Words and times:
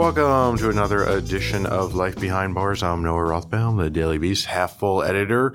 Welcome 0.00 0.56
to 0.60 0.70
another 0.70 1.04
edition 1.04 1.66
of 1.66 1.94
Life 1.94 2.18
Behind 2.18 2.54
Bars. 2.54 2.82
I'm 2.82 3.02
Noah 3.02 3.18
Rothbaum, 3.18 3.76
the 3.76 3.90
Daily 3.90 4.16
Beast 4.16 4.46
half 4.46 4.78
full 4.78 5.02
editor. 5.02 5.52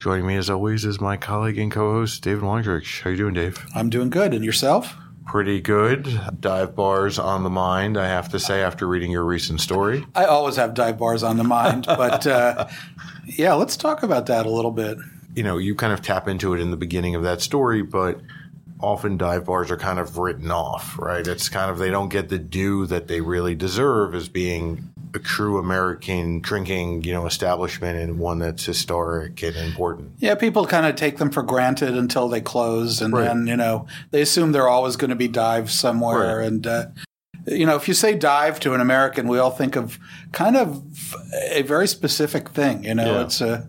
Joining 0.00 0.26
me 0.26 0.34
as 0.34 0.50
always 0.50 0.84
is 0.84 1.00
my 1.00 1.16
colleague 1.16 1.58
and 1.58 1.70
co-host 1.70 2.20
David 2.24 2.42
Wondrich. 2.42 3.02
How 3.02 3.10
you 3.10 3.16
doing, 3.16 3.34
Dave? 3.34 3.64
I'm 3.76 3.88
doing 3.88 4.10
good. 4.10 4.34
And 4.34 4.44
yourself? 4.44 4.96
Pretty 5.26 5.60
good. 5.60 6.20
Dive 6.40 6.74
bars 6.74 7.20
on 7.20 7.44
the 7.44 7.50
mind, 7.50 7.96
I 7.96 8.08
have 8.08 8.28
to 8.30 8.40
say, 8.40 8.62
after 8.62 8.84
reading 8.84 9.12
your 9.12 9.24
recent 9.24 9.60
story. 9.60 10.04
I 10.12 10.24
always 10.24 10.56
have 10.56 10.74
dive 10.74 10.98
bars 10.98 11.22
on 11.22 11.36
the 11.36 11.44
mind, 11.44 11.86
but 11.86 12.26
uh, 12.26 12.66
yeah, 13.26 13.52
let's 13.54 13.76
talk 13.76 14.02
about 14.02 14.26
that 14.26 14.44
a 14.44 14.50
little 14.50 14.72
bit. 14.72 14.98
You 15.36 15.44
know, 15.44 15.56
you 15.56 15.76
kind 15.76 15.92
of 15.92 16.02
tap 16.02 16.26
into 16.26 16.52
it 16.52 16.60
in 16.60 16.72
the 16.72 16.76
beginning 16.76 17.14
of 17.14 17.22
that 17.22 17.40
story, 17.40 17.82
but 17.82 18.20
often 18.80 19.16
dive 19.16 19.44
bars 19.46 19.70
are 19.70 19.76
kind 19.76 19.98
of 19.98 20.18
written 20.18 20.50
off, 20.50 20.98
right? 20.98 21.26
It's 21.26 21.48
kind 21.48 21.70
of 21.70 21.78
they 21.78 21.90
don't 21.90 22.08
get 22.10 22.28
the 22.28 22.38
due 22.38 22.86
that 22.86 23.08
they 23.08 23.20
really 23.20 23.54
deserve 23.54 24.14
as 24.14 24.28
being 24.28 24.90
a 25.14 25.18
true 25.18 25.58
American 25.58 26.40
drinking, 26.40 27.02
you 27.02 27.12
know, 27.12 27.26
establishment 27.26 27.98
and 27.98 28.18
one 28.18 28.38
that's 28.38 28.64
historic 28.66 29.42
and 29.42 29.56
important. 29.56 30.12
Yeah, 30.18 30.34
people 30.34 30.66
kind 30.66 30.86
of 30.86 30.96
take 30.96 31.16
them 31.16 31.30
for 31.30 31.42
granted 31.42 31.96
until 31.96 32.28
they 32.28 32.40
close, 32.40 33.00
and 33.00 33.12
Right. 33.14 33.24
then 33.24 33.46
you 33.46 33.56
know 33.56 33.86
they 34.10 34.20
assume 34.20 34.52
they're 34.52 34.68
always 34.68 34.96
going 34.96 35.10
to 35.10 35.16
be 35.16 35.28
dives 35.28 35.72
somewhere. 35.72 36.38
Right. 36.38 36.46
And 36.46 36.66
uh, 36.66 36.86
you 37.46 37.64
know, 37.64 37.74
if 37.76 37.88
you 37.88 37.94
say 37.94 38.14
dive 38.14 38.60
to 38.60 38.74
an 38.74 38.80
American, 38.82 39.26
we 39.26 39.38
all 39.38 39.50
think 39.50 39.74
of 39.76 39.98
kind 40.32 40.56
of 40.56 40.82
a 41.50 41.62
very 41.62 41.88
specific 41.88 42.50
thing. 42.50 42.84
You 42.84 42.94
know, 42.94 43.14
Yeah. 43.14 43.22
it's 43.22 43.40
a 43.40 43.68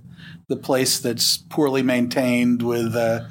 the 0.49 0.57
place 0.57 0.99
that's 0.99 1.37
poorly 1.37 1.81
maintained 1.81 2.61
with 2.61 2.95
uh, 2.95 3.21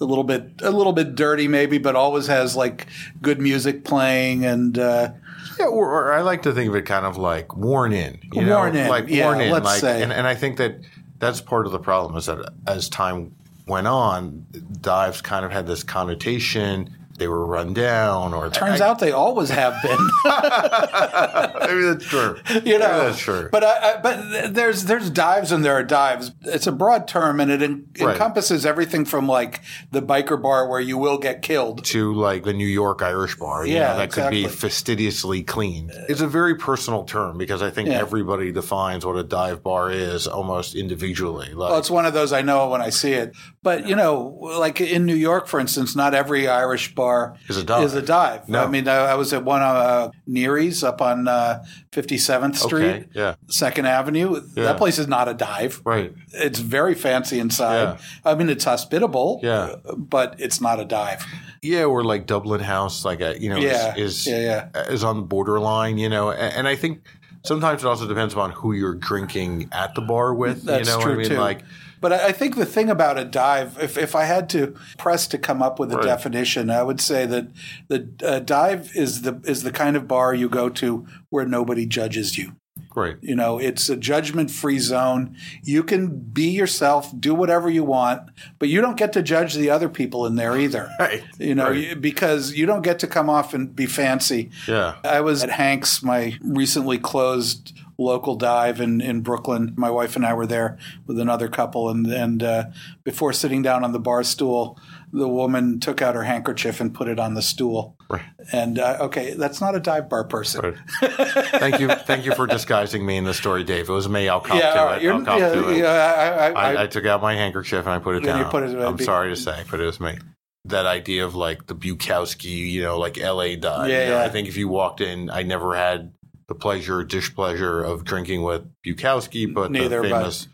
a 0.00 0.04
little 0.04 0.24
bit 0.24 0.50
a 0.62 0.70
little 0.70 0.92
bit 0.92 1.14
dirty 1.14 1.48
maybe 1.48 1.78
but 1.78 1.96
always 1.96 2.26
has 2.28 2.54
like 2.54 2.86
good 3.22 3.40
music 3.40 3.82
playing 3.84 4.44
and 4.44 4.78
uh, 4.78 5.10
Yeah, 5.58 5.66
or, 5.66 5.90
or 5.90 6.12
I 6.12 6.20
like 6.20 6.42
to 6.42 6.52
think 6.52 6.68
of 6.68 6.74
it 6.76 6.82
kind 6.82 7.06
of 7.06 7.16
like 7.16 7.56
worn 7.56 7.92
in, 7.92 8.18
you 8.32 8.46
Worn 8.46 8.74
know, 8.74 8.80
in, 8.80 8.88
like 8.88 9.08
yeah, 9.08 9.24
worn 9.24 9.40
in, 9.40 9.50
let's 9.50 9.64
like, 9.64 9.80
say. 9.80 10.02
and, 10.02 10.12
and 10.12 10.26
I 10.26 10.34
think 10.34 10.58
that 10.58 10.80
that's 11.18 11.40
part 11.40 11.64
of 11.66 11.72
the 11.72 11.78
problem 11.78 12.16
is 12.16 12.26
that 12.26 12.52
as 12.66 12.90
time 12.90 13.34
went 13.66 13.86
on, 13.86 14.46
dives 14.80 15.22
kind 15.22 15.44
of 15.44 15.50
had 15.50 15.66
this 15.66 15.82
connotation. 15.82 16.94
They 17.18 17.28
were 17.28 17.44
run 17.46 17.72
down, 17.74 18.34
or 18.34 18.50
turns 18.50 18.80
out 18.80 18.98
they 18.98 19.12
always 19.12 19.50
have 19.50 19.74
been 19.82 19.98
maybe 20.24 21.82
that's 21.82 22.04
true. 22.04 22.38
you 22.64 22.78
know, 22.78 23.04
that's 23.06 23.18
true. 23.18 23.48
But 23.50 23.64
I, 23.64 23.94
I, 23.94 24.00
but 24.00 24.54
there's 24.54 24.84
there's 24.84 25.10
dives 25.10 25.52
and 25.52 25.64
there 25.64 25.74
are 25.74 25.82
dives. 25.82 26.32
It's 26.42 26.66
a 26.66 26.72
broad 26.72 27.08
term 27.08 27.40
and 27.40 27.50
it 27.50 27.62
en- 27.62 27.86
Right. 28.00 28.12
encompasses 28.12 28.66
everything 28.66 29.04
from 29.06 29.26
like 29.26 29.62
the 29.90 30.02
biker 30.02 30.40
bar 30.40 30.68
where 30.68 30.80
you 30.80 30.98
will 30.98 31.18
get 31.18 31.40
killed. 31.42 31.84
to 31.86 32.12
like 32.14 32.44
the 32.44 32.52
New 32.52 32.66
York 32.66 33.00
Irish 33.02 33.36
bar, 33.36 33.66
you 33.66 33.74
Yeah, 33.74 33.92
know, 33.92 33.98
that 33.98 34.12
could 34.12 34.30
be 34.30 34.46
fastidiously 34.48 35.42
clean. 35.42 35.90
It's 36.08 36.20
a 36.20 36.26
very 36.28 36.56
personal 36.56 37.04
term 37.04 37.38
because 37.38 37.62
I 37.62 37.70
think 37.70 37.88
Yeah. 37.88 38.00
everybody 38.00 38.52
defines 38.52 39.06
what 39.06 39.16
a 39.16 39.22
dive 39.24 39.62
bar 39.62 39.90
is 39.90 40.26
almost 40.26 40.74
individually. 40.74 41.54
Like, 41.54 41.70
Well, 41.70 41.78
it's 41.78 41.90
one 41.90 42.04
of 42.06 42.12
those 42.12 42.32
I 42.32 42.42
know 42.42 42.68
when 42.68 42.82
I 42.82 42.90
see 42.90 43.12
it. 43.12 43.32
But 43.62 43.88
you 43.88 43.96
know, 43.96 44.38
like 44.40 44.80
in 44.80 45.06
New 45.06 45.14
York, 45.14 45.46
for 45.46 45.58
instance, 45.58 45.96
not 45.96 46.12
every 46.14 46.48
Irish 46.48 46.94
bar 46.94 47.05
Is 47.48 47.56
a 47.56 47.64
dive. 47.64 47.84
Is 47.84 47.94
a 47.94 48.02
dive. 48.02 48.48
No. 48.48 48.64
I 48.64 48.66
mean, 48.68 48.86
I, 48.88 48.96
I 48.96 49.14
was 49.14 49.32
at 49.32 49.44
one 49.44 49.62
uh, 49.62 50.10
Neary's 50.26 50.82
up 50.82 51.00
on 51.00 51.28
uh, 51.28 51.64
57th 51.92 52.56
Street, 52.56 52.84
okay, 52.84 53.08
yeah, 53.14 53.34
Second 53.48 53.86
Avenue. 53.86 54.40
Yeah. 54.54 54.64
That 54.64 54.76
place 54.78 54.98
is 54.98 55.08
not 55.08 55.28
a 55.28 55.34
dive. 55.34 55.80
right. 55.84 56.12
It's 56.32 56.58
very 56.58 56.94
fancy 56.94 57.38
inside. 57.38 57.82
Yeah. 57.82 57.98
I 58.24 58.34
mean, 58.34 58.48
it's 58.48 58.64
hospitable. 58.64 59.40
Yeah. 59.42 59.76
but 59.96 60.36
it's 60.38 60.60
not 60.60 60.80
a 60.80 60.84
dive. 60.84 61.24
Yeah, 61.62 61.84
or 61.84 62.04
like 62.04 62.26
Dublin 62.26 62.60
House, 62.60 63.04
like 63.04 63.20
a, 63.20 63.40
you 63.40 63.48
know, 63.50 63.56
Yeah, 63.56 63.94
is 63.96 64.26
is, 64.26 64.28
yeah, 64.28 64.68
is 64.88 65.02
on 65.02 65.16
the 65.16 65.22
borderline, 65.22 65.98
you 65.98 66.08
know, 66.08 66.30
and, 66.30 66.54
and 66.54 66.68
I 66.68 66.76
think 66.76 67.06
sometimes 67.44 67.82
it 67.82 67.86
also 67.86 68.06
depends 68.06 68.34
on 68.34 68.50
who 68.52 68.72
you're 68.72 68.94
drinking 68.94 69.68
at 69.72 69.94
the 69.94 70.00
bar 70.02 70.34
with. 70.34 70.64
That's 70.64 70.88
you 70.88 70.94
know, 70.94 71.00
true 71.02 71.12
what 71.12 71.18
I 71.18 71.22
mean, 71.22 71.28
too. 71.30 71.38
like 71.38 71.62
But 72.00 72.12
I 72.12 72.26
I 72.28 72.32
think 72.32 72.56
the 72.56 72.66
thing 72.66 72.88
about 72.90 73.18
a 73.18 73.24
dive, 73.24 73.78
if, 73.80 73.96
if 73.98 74.14
I 74.14 74.24
had 74.24 74.48
to 74.50 74.74
press 74.98 75.26
to 75.28 75.38
come 75.38 75.62
up 75.62 75.78
with 75.78 75.92
a 75.92 75.96
Right. 75.96 76.04
definition, 76.04 76.70
I 76.70 76.82
would 76.82 77.00
say 77.00 77.26
that 77.26 77.48
the 77.88 78.08
uh, 78.24 78.38
dive 78.40 78.90
is 78.94 79.22
the 79.22 79.40
is 79.44 79.62
the 79.62 79.72
kind 79.72 79.96
of 79.96 80.06
bar 80.08 80.34
you 80.34 80.48
go 80.48 80.68
to 80.68 81.06
where 81.30 81.46
nobody 81.46 81.86
judges 81.86 82.36
you. 82.38 82.56
Right. 82.94 83.16
You 83.20 83.34
know, 83.36 83.58
it's 83.58 83.90
a 83.90 83.96
judgment 83.96 84.50
free 84.50 84.78
zone. 84.78 85.36
You 85.62 85.82
can 85.82 86.08
be 86.18 86.48
yourself, 86.48 87.12
do 87.18 87.34
whatever 87.34 87.68
you 87.68 87.84
want, 87.84 88.22
but 88.58 88.68
you 88.70 88.80
don't 88.80 88.96
get 88.96 89.12
to 89.14 89.22
judge 89.22 89.52
the 89.54 89.68
other 89.68 89.88
people 89.90 90.24
in 90.26 90.36
there 90.36 90.56
either. 90.58 90.88
Right. 90.98 91.22
You 91.38 91.54
know, 91.54 91.70
Right. 91.70 92.00
because 92.00 92.54
you 92.54 92.64
don't 92.64 92.80
get 92.82 92.98
to 93.00 93.06
come 93.06 93.28
off 93.28 93.52
and 93.52 93.74
be 93.76 93.84
fancy. 93.86 94.50
Yeah. 94.66 94.94
I 95.04 95.20
was 95.20 95.42
at 95.42 95.50
Hank's, 95.50 96.02
my 96.02 96.38
recently 96.42 96.96
closed 96.98 97.72
local 97.98 98.36
dive 98.36 98.80
in, 98.80 99.00
in 99.00 99.20
Brooklyn. 99.22 99.72
My 99.76 99.90
wife 99.90 100.16
and 100.16 100.26
I 100.26 100.34
were 100.34 100.46
there 100.46 100.78
with 101.06 101.18
another 101.18 101.48
couple, 101.48 101.88
and 101.88 102.06
and 102.06 102.42
uh, 102.42 102.64
before 103.04 103.32
sitting 103.32 103.62
down 103.62 103.84
on 103.84 103.92
the 103.92 103.98
bar 103.98 104.22
stool, 104.22 104.78
the 105.12 105.28
woman 105.28 105.80
took 105.80 106.02
out 106.02 106.14
her 106.14 106.24
handkerchief 106.24 106.80
and 106.80 106.92
put 106.94 107.08
it 107.08 107.18
on 107.18 107.34
the 107.34 107.42
stool. 107.42 107.96
Right. 108.08 108.22
And 108.52 108.78
uh, 108.78 108.98
okay, 109.02 109.34
that's 109.34 109.60
not 109.60 109.74
a 109.74 109.80
dive 109.80 110.08
bar 110.08 110.24
person. 110.24 110.60
Right. 111.00 111.10
thank 111.58 111.80
you, 111.80 111.88
thank 111.88 112.24
you 112.24 112.34
for 112.34 112.46
disguising 112.46 113.04
me 113.04 113.16
in 113.16 113.24
the 113.24 113.34
story, 113.34 113.64
Dave. 113.64 113.88
It 113.88 113.92
was 113.92 114.08
me. 114.08 114.28
I'll 114.28 114.40
cop 114.40 114.58
Yeah, 114.58 114.72
to 114.72 115.06
it. 115.06 115.10
I'll 115.10 115.24
cop 115.24 115.38
yeah, 115.40 115.54
to 115.54 115.68
it. 115.70 115.78
yeah, 115.78 115.86
I, 115.88 116.48
I, 116.48 116.50
I, 116.74 116.82
I, 116.82 116.86
took 116.86 117.04
out 117.06 117.20
my 117.22 117.34
handkerchief 117.34 117.80
and 117.80 117.88
I 117.94 117.98
put 117.98 118.16
it 118.16 118.20
down. 118.24 118.48
put 118.50 118.62
it- 118.62 118.78
I'm 118.78 118.98
sorry 118.98 119.30
to 119.30 119.36
say, 119.36 119.64
but 119.70 119.80
it 119.80 119.84
was 119.86 119.98
me. 120.00 120.18
That 120.66 120.86
idea 120.86 121.24
of 121.24 121.34
like 121.34 121.66
the 121.66 121.74
Bukowski, 121.74 122.70
you 122.70 122.82
know, 122.82 122.98
like 122.98 123.18
L.A. 123.18 123.56
dive. 123.56 123.88
Yeah, 123.88 124.02
you 124.04 124.10
know, 124.10 124.18
yeah. 124.18 124.24
I 124.24 124.28
think 124.28 124.48
if 124.48 124.56
you 124.56 124.68
walked 124.68 125.00
in, 125.00 125.30
I 125.30 125.42
never 125.42 125.74
had 125.74 126.12
the 126.48 126.54
pleasure, 126.54 127.02
displeasure 127.04 127.82
of 127.82 128.04
drinking 128.04 128.42
with 128.42 128.62
Bukowski, 128.86 129.52
but 129.52 129.70
Neither, 129.70 130.02
the 130.02 130.08
but- 130.10 130.18
famous 130.20 130.48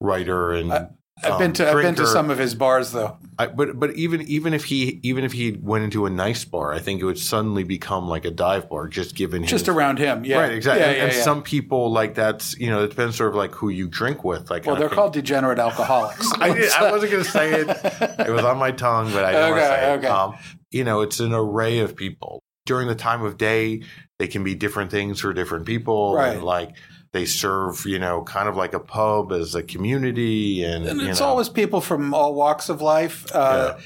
writer 0.00 0.52
and 0.52 0.72
I've 1.22 1.38
been 1.38 1.50
um, 1.50 1.52
to 1.54 1.70
I've 1.70 1.80
been 1.82 1.94
to 1.94 2.06
some 2.08 2.28
of 2.28 2.38
his 2.38 2.56
bars 2.56 2.90
though. 2.90 3.16
I, 3.38 3.46
but 3.46 3.78
but 3.78 3.94
even 3.94 4.22
even 4.22 4.52
if 4.52 4.64
he 4.64 4.98
even 5.04 5.22
if 5.22 5.32
he 5.32 5.52
went 5.52 5.84
into 5.84 6.06
a 6.06 6.10
nice 6.10 6.44
bar, 6.44 6.72
I 6.74 6.80
think 6.80 7.00
it 7.00 7.04
would 7.04 7.20
suddenly 7.20 7.62
become 7.62 8.08
like 8.08 8.24
a 8.24 8.32
dive 8.32 8.68
bar, 8.68 8.88
just 8.88 9.14
given 9.14 9.44
Just 9.44 9.66
his, 9.66 9.74
around 9.74 9.98
him, 10.00 10.24
yeah, 10.24 10.40
Right, 10.40 10.52
exactly. 10.52 10.80
Yeah, 10.82 10.88
and 10.88 10.96
yeah, 10.98 11.04
and 11.04 11.12
yeah. 11.12 11.22
some 11.22 11.42
people 11.44 11.92
like 11.92 12.14
that's 12.14 12.58
you 12.58 12.68
know 12.68 12.82
it 12.82 12.88
depends 12.88 13.14
sort 13.16 13.30
of 13.30 13.36
like 13.36 13.54
who 13.54 13.68
you 13.68 13.86
drink 13.86 14.24
with. 14.24 14.50
Like 14.50 14.66
well, 14.66 14.74
they're 14.74 14.88
think- 14.88 14.96
called 14.98 15.12
degenerate 15.12 15.60
alcoholics. 15.60 16.28
I, 16.40 16.52
did, 16.52 16.72
I 16.72 16.90
wasn't 16.90 17.12
going 17.12 17.24
to 17.24 17.30
say 17.30 17.52
it. 17.60 17.68
It 18.26 18.30
was 18.32 18.44
on 18.44 18.58
my 18.58 18.72
tongue, 18.72 19.12
but 19.12 19.24
I 19.24 19.32
don't 19.32 19.50
want 19.52 19.62
to 19.62 19.66
Okay, 19.66 19.76
say 19.76 19.92
it. 19.92 19.96
okay. 19.98 20.06
Um, 20.08 20.34
you 20.72 20.82
know, 20.82 21.00
it's 21.02 21.20
an 21.20 21.32
array 21.32 21.78
of 21.78 21.94
people. 21.94 22.40
During 22.66 22.88
the 22.88 22.94
time 22.96 23.22
of 23.22 23.36
day, 23.38 23.82
they 24.18 24.26
can 24.28 24.44
be 24.44 24.54
different 24.54 24.90
things 24.90 25.20
for 25.20 25.32
different 25.32 25.66
people. 25.66 26.14
Right. 26.14 26.34
And 26.34 26.44
like 26.44 26.70
they 27.12 27.24
serve, 27.24 27.86
you 27.86 27.98
know, 28.00 28.22
kind 28.22 28.48
of 28.48 28.56
like 28.56 28.74
a 28.74 28.80
pub 28.80 29.30
as 29.32 29.54
a 29.54 29.62
community, 29.62 30.64
and, 30.64 30.84
And 30.84 31.00
it's 31.00 31.20
know, 31.20 31.26
always 31.26 31.48
people 31.48 31.80
from 31.80 32.12
all 32.12 32.34
walks 32.34 32.68
of 32.68 32.82
life. 32.82 33.24
Uh, 33.32 33.78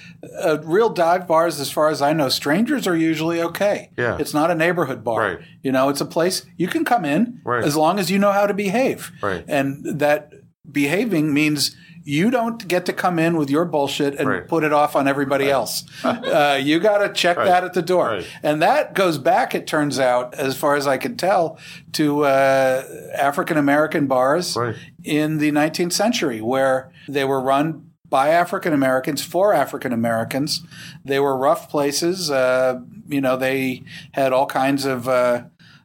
uh, 0.42 0.58
real 0.64 0.88
dive 0.88 1.26
bars, 1.26 1.60
as 1.60 1.70
far 1.70 1.90
as 1.90 2.00
I 2.00 2.14
know, 2.14 2.30
strangers 2.30 2.86
are 2.86 2.96
usually 2.96 3.42
okay. 3.42 3.90
Yeah. 3.98 4.16
It's 4.18 4.32
not 4.32 4.50
a 4.50 4.54
neighborhood 4.54 5.04
bar. 5.04 5.20
Right. 5.20 5.38
You 5.62 5.72
know, 5.72 5.90
it's 5.90 6.00
a 6.00 6.06
place 6.06 6.46
you 6.56 6.68
can 6.68 6.86
come 6.86 7.04
in 7.04 7.42
Right. 7.44 7.64
as 7.64 7.76
long 7.76 7.98
as 7.98 8.10
you 8.10 8.18
know 8.18 8.32
how 8.32 8.46
to 8.46 8.54
behave. 8.54 9.12
Right. 9.22 9.44
And 9.46 9.84
that 10.00 10.32
behaving 10.70 11.34
means 11.34 11.76
you 12.08 12.30
don't 12.30 12.66
get 12.66 12.86
to 12.86 12.92
come 12.94 13.18
in 13.18 13.36
with 13.36 13.50
your 13.50 13.66
bullshit 13.66 14.14
and 14.18 14.26
Right. 14.26 14.48
put 14.48 14.64
it 14.64 14.72
off 14.72 14.96
on 14.96 15.06
everybody 15.06 15.50
else. 15.50 15.84
uh, 16.02 16.58
you 16.58 16.80
got 16.80 16.98
to 17.06 17.12
check 17.12 17.36
Right. 17.36 17.44
that 17.44 17.64
at 17.64 17.74
the 17.74 17.82
door. 17.82 18.06
Right. 18.08 18.26
And 18.42 18.62
that 18.62 18.94
goes 18.94 19.18
back, 19.18 19.54
it 19.54 19.66
turns 19.66 19.98
out, 20.00 20.32
as 20.34 20.56
far 20.56 20.74
as 20.74 20.86
I 20.86 20.96
can 20.96 21.18
tell, 21.18 21.58
to 21.92 22.24
uh, 22.24 22.82
African 23.14 23.58
American 23.58 24.06
bars 24.06 24.56
Right. 24.56 24.74
in 25.04 25.36
the 25.36 25.52
19th 25.52 25.92
century, 25.92 26.40
where 26.40 26.90
they 27.08 27.24
were 27.26 27.42
run 27.42 27.90
by 28.08 28.30
African 28.30 28.72
Americans 28.72 29.22
for 29.22 29.52
African 29.52 29.92
Americans. 29.92 30.62
They 31.04 31.20
were 31.20 31.36
rough 31.36 31.68
places. 31.68 32.30
Uh, 32.30 32.80
you 33.06 33.20
know, 33.20 33.36
they 33.36 33.82
had 34.12 34.32
all 34.32 34.46
kinds 34.46 34.86
of 34.86 35.06
uh, 35.06 35.42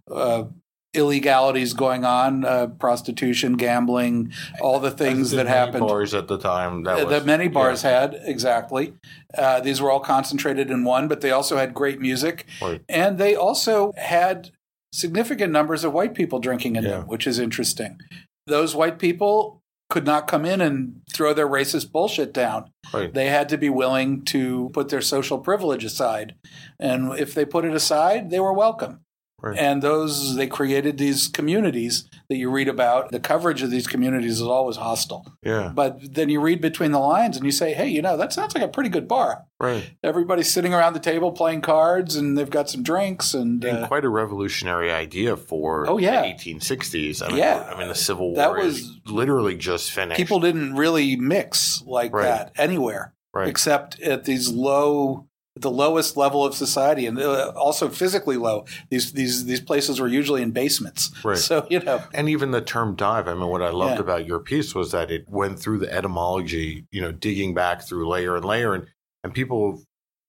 uh, 0.09 0.43
illegalities 0.93 1.73
going 1.73 2.05
on, 2.05 2.45
uh, 2.45 2.67
prostitution, 2.67 3.53
gambling, 3.53 4.31
all 4.61 4.79
the 4.79 4.91
things 4.91 5.31
that 5.31 5.45
many 5.45 5.49
happened. 5.49 5.87
Bars 5.87 6.13
at 6.13 6.27
the 6.27 6.37
time 6.37 6.83
that, 6.83 6.97
was, 7.05 7.09
that 7.09 7.25
many 7.25 7.47
bars 7.47 7.83
yeah, 7.83 8.01
had 8.01 8.19
exactly. 8.23 8.93
Uh, 9.35 9.59
these 9.59 9.81
were 9.81 9.89
all 9.89 9.99
concentrated 9.99 10.69
in 10.69 10.83
one, 10.83 11.07
but 11.07 11.21
they 11.21 11.31
also 11.31 11.57
had 11.57 11.73
great 11.73 11.99
music, 11.99 12.45
Right. 12.61 12.81
and 12.87 13.17
they 13.17 13.35
also 13.35 13.91
had 13.97 14.51
significant 14.93 15.51
numbers 15.51 15.83
of 15.83 15.93
white 15.93 16.13
people 16.13 16.39
drinking 16.39 16.75
in 16.75 16.83
Yeah. 16.83 16.89
them, 16.91 17.07
which 17.07 17.25
is 17.25 17.39
interesting. 17.39 17.97
Those 18.45 18.75
white 18.75 18.99
people 18.99 19.61
could 19.89 20.05
not 20.05 20.27
come 20.27 20.45
in 20.45 20.61
and 20.61 21.01
throw 21.11 21.33
their 21.33 21.47
racist 21.47 21.91
bullshit 21.91 22.33
down. 22.33 22.69
Right. 22.93 23.13
They 23.13 23.27
had 23.27 23.49
to 23.49 23.57
be 23.57 23.69
willing 23.69 24.23
to 24.25 24.69
put 24.73 24.89
their 24.89 25.01
social 25.01 25.39
privilege 25.39 25.83
aside, 25.83 26.35
and 26.79 27.17
if 27.17 27.33
they 27.33 27.45
put 27.45 27.65
it 27.65 27.73
aside, 27.73 28.29
they 28.29 28.39
were 28.39 28.53
welcome. 28.53 28.99
Right. 29.43 29.59
And 29.59 29.81
those 29.81 30.35
they 30.37 30.47
created 30.47 30.97
these 30.97 31.27
communities 31.27 32.07
that 32.29 32.37
you 32.37 32.49
read 32.49 32.69
about. 32.69 33.11
The 33.11 33.19
coverage 33.19 33.61
of 33.61 33.69
these 33.71 33.87
communities 33.87 34.31
is 34.39 34.41
always 34.41 34.77
hostile. 34.77 35.25
yeah. 35.43 35.69
But 35.75 36.13
then 36.15 36.29
you 36.29 36.39
read 36.39 36.61
between 36.61 36.91
the 36.93 36.99
lines 36.99 37.35
and 37.35 37.45
you 37.45 37.51
say, 37.51 37.73
hey, 37.73 37.87
you 37.89 38.01
know, 38.01 38.15
that 38.15 38.31
sounds 38.31 38.55
like 38.55 38.63
a 38.63 38.69
pretty 38.69 38.89
good 38.89 39.05
bar. 39.05 39.43
Right. 39.59 39.91
Everybody's 40.01 40.49
sitting 40.51 40.73
around 40.73 40.93
the 40.93 40.99
table 41.01 41.33
playing 41.33 41.59
cards 41.59 42.15
and 42.15 42.37
they've 42.37 42.49
got 42.49 42.69
some 42.69 42.83
drinks 42.83 43.33
and, 43.33 43.61
And 43.65 43.79
uh, 43.79 43.87
quite 43.87 44.05
a 44.05 44.09
revolutionary 44.09 44.91
idea 44.91 45.35
for 45.35 45.89
Oh, 45.89 45.97
yeah. 45.97 46.21
the 46.21 46.27
1860s. 46.29 47.21
I 47.21 47.27
mean, 47.27 47.37
Yeah. 47.37 47.69
I 47.69 47.77
mean, 47.77 47.89
the 47.89 47.95
Civil 47.95 48.27
War 48.33 48.35
that 48.37 48.53
was- 48.55 48.97
literally 49.05 49.55
just 49.57 49.91
finished. 49.91 50.17
people 50.17 50.39
didn't 50.39 50.75
really 50.75 51.17
mix 51.17 51.83
like 51.85 52.13
Right. 52.13 52.23
that 52.23 52.51
anywhere 52.55 53.13
right. 53.33 53.49
except 53.49 53.99
at 53.99 54.23
these 54.23 54.47
low 54.49 55.27
the 55.55 55.69
lowest 55.69 56.17
level 56.17 56.44
of 56.44 56.55
society 56.55 57.05
and 57.05 57.19
uh, 57.19 57.51
also 57.55 57.88
physically 57.88 58.38
low 58.38 58.65
these 58.89 59.11
these 59.13 59.45
these 59.45 59.61
places 59.61 60.00
were 60.00 60.07
usually 60.07 60.41
in 60.41 60.50
basements 60.51 61.11
Right. 61.23 61.38
so 61.38 61.67
you 61.69 61.79
know 61.79 62.03
And 62.13 62.27
even 62.27 62.50
the 62.51 62.61
term 62.61 62.95
dive, 62.95 63.27
I 63.27 63.35
mean, 63.35 63.47
what 63.47 63.61
I 63.61 63.69
loved 63.69 63.95
Yeah. 63.95 64.01
about 64.01 64.25
your 64.25 64.39
piece 64.39 64.73
was 64.73 64.91
that 64.91 65.11
it 65.11 65.29
went 65.29 65.59
through 65.59 65.77
the 65.79 65.94
etymology, 65.94 66.85
you 66.91 67.01
know, 67.01 67.11
digging 67.11 67.53
back 67.53 67.83
through 67.88 68.07
layer 68.09 68.35
and 68.35 68.44
layer. 68.45 68.73
And, 68.73 68.88
and 69.23 69.33
people 69.33 69.71
have 69.71 69.79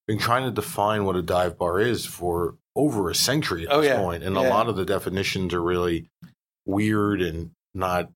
been 0.07 0.19
trying 0.19 0.45
to 0.45 0.51
define 0.51 1.05
what 1.07 1.17
a 1.17 1.23
dive 1.23 1.57
bar 1.57 1.81
is 1.81 2.05
for 2.05 2.57
over 2.77 3.09
a 3.09 3.15
century 3.15 3.67
at 3.67 3.73
Oh, 3.73 3.81
this 3.81 3.89
yeah. 3.89 3.99
point. 4.01 4.23
And 4.25 4.37
Yeah. 4.37 4.43
a 4.43 4.51
lot 4.51 4.69
of 4.69 4.77
the 4.77 4.85
definitions 4.85 5.55
are 5.55 5.63
really 5.63 6.11
weird 6.67 7.23
and 7.23 7.51
not, 7.75 8.11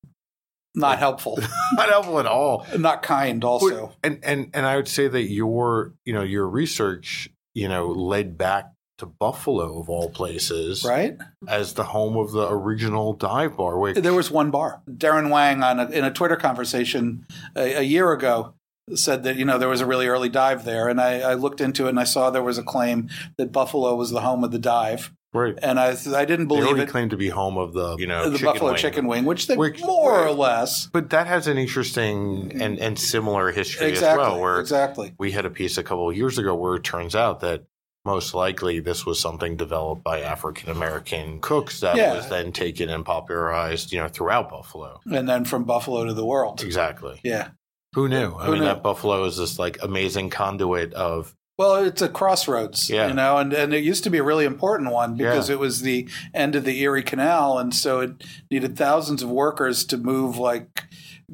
not 0.75 0.99
helpful 0.99 1.39
not 1.75 1.89
helpful 1.89 2.19
at 2.21 2.27
all. 2.27 2.67
not 2.77 3.03
kind 3.03 3.45
also 3.45 3.93
And, 4.05 4.21
and, 4.23 4.51
and 4.55 4.67
I 4.67 4.77
would 4.77 4.89
say 4.89 5.09
that 5.09 5.25
your, 5.25 5.95
you 6.05 6.13
know, 6.13 6.23
your 6.23 6.47
research, 6.49 7.31
you 7.55 7.69
know, 7.69 7.89
led 7.89 8.39
back 8.39 8.73
to 8.99 9.07
Buffalo 9.07 9.79
of 9.81 9.89
all 9.89 10.11
places 10.11 10.85
right 10.85 11.17
as 11.49 11.75
the 11.75 11.85
home 11.85 12.17
of 12.17 12.33
the 12.33 12.49
original 12.51 13.13
dive 13.13 13.57
bar. 13.57 13.79
Which, 13.79 13.97
There 13.97 14.15
was 14.15 14.31
one 14.31 14.51
bar. 14.51 14.83
Darren 14.91 15.31
Wang 15.31 15.63
on 15.63 15.79
a, 15.81 15.87
in 15.89 16.05
a 16.05 16.11
Twitter 16.13 16.37
conversation 16.37 17.27
a, 17.57 17.75
a 17.79 17.83
year 17.83 18.13
ago 18.13 18.55
said 18.95 19.23
that 19.25 19.37
you 19.37 19.45
know 19.45 19.59
there 19.59 19.69
was 19.69 19.81
a 19.81 19.87
really 19.87 20.07
early 20.09 20.29
dive 20.29 20.65
there, 20.65 20.89
and 20.89 21.01
I, 21.01 21.21
I 21.21 21.35
looked 21.35 21.61
into 21.61 21.87
it 21.87 21.91
and 21.91 22.01
I 22.01 22.05
saw 22.05 22.31
there 22.31 22.43
was 22.43 22.59
a 22.59 22.63
claim 22.63 23.09
that 23.37 23.53
Buffalo 23.53 23.95
was 23.95 24.11
the 24.11 24.21
home 24.21 24.45
of 24.45 24.51
the 24.51 24.59
dive, 24.59 25.13
right. 25.33 25.55
and 25.63 25.79
I 25.79 25.97
I 26.15 26.25
didn't 26.25 26.47
believe 26.49 26.67
already 26.67 26.83
it. 26.83 26.89
Claimed 26.89 27.11
to 27.11 27.17
be 27.17 27.29
home 27.29 27.59
of 27.59 27.73
the, 27.73 27.97
you 27.97 28.07
know, 28.07 28.31
the 28.31 28.39
chicken 28.39 28.53
Buffalo 28.53 28.71
wing. 28.73 28.79
chicken 28.81 29.07
wing, 29.07 29.25
which 29.25 29.47
they 29.47 29.57
Which- 29.57 29.81
more 29.83 30.27
or 30.27 30.33
less 30.33 30.87
But 30.93 31.11
that 31.11 31.27
has 31.27 31.47
an 31.47 31.59
interesting 31.59 32.61
and, 32.61 32.79
and 32.79 32.99
similar 32.99 33.51
history 33.51 33.89
exactly 33.89 34.23
as 34.25 34.31
well, 34.31 34.41
where 34.41 34.61
exactly 34.61 35.15
we 35.19 35.33
had 35.33 35.45
a 35.47 35.51
piece 35.51 35.79
a 35.79 35.83
couple 35.83 36.09
of 36.11 36.17
years 36.17 36.39
ago 36.39 36.55
where 36.55 36.77
it 36.77 36.85
turns 36.85 37.15
out 37.15 37.41
that 37.41 37.65
most 38.05 38.33
likely 38.33 38.81
this 38.81 39.05
was 39.05 39.21
something 39.21 39.57
developed 39.57 40.03
by 40.03 40.21
African 40.23 40.71
American 40.71 41.41
cooks 41.41 41.81
that 41.81 41.97
Yeah. 41.97 42.15
was 42.15 42.29
then 42.29 42.53
taken 42.53 42.89
and 42.89 43.05
popularized, 43.05 43.93
you 43.93 43.99
know, 44.01 44.09
throughout 44.09 44.49
Buffalo. 44.49 45.01
and 45.13 45.29
then 45.29 45.45
from 45.45 45.65
Buffalo 45.65 46.07
to 46.07 46.15
the 46.15 46.25
world. 46.25 46.63
Exactly. 46.63 47.21
Yeah. 47.23 47.49
Who 47.95 48.09
knew? 48.09 48.35
I 48.35 48.47
Who 48.47 48.53
mean, 48.53 48.61
knew? 48.61 48.67
that 48.67 48.83
Buffalo 48.83 49.25
is 49.25 49.37
this 49.37 49.59
like 49.59 49.79
amazing 49.83 50.31
conduit 50.31 50.93
of 50.95 51.35
Well, 51.59 51.77
it's 51.77 52.03
a 52.03 52.09
crossroads, 52.09 52.89
Yeah. 52.89 53.09
you 53.09 53.15
know, 53.15 53.39
and, 53.39 53.53
and 53.53 53.75
it 53.75 53.83
used 53.83 54.05
to 54.05 54.11
be 54.11 54.19
a 54.19 54.23
really 54.23 54.45
important 54.45 54.93
one 54.93 55.17
because 55.17 55.49
Yeah. 55.49 55.55
it 55.57 55.59
was 55.59 55.81
the 55.83 56.09
end 56.33 56.55
of 56.55 56.65
the 56.65 56.81
Erie 56.83 57.03
Canal, 57.03 57.59
and 57.59 57.75
so 57.75 58.01
it 58.01 58.23
needed 58.51 58.77
thousands 58.77 59.23
of 59.23 59.31
workers 59.31 59.85
to 59.87 59.97
move 59.97 60.37
like 60.39 60.85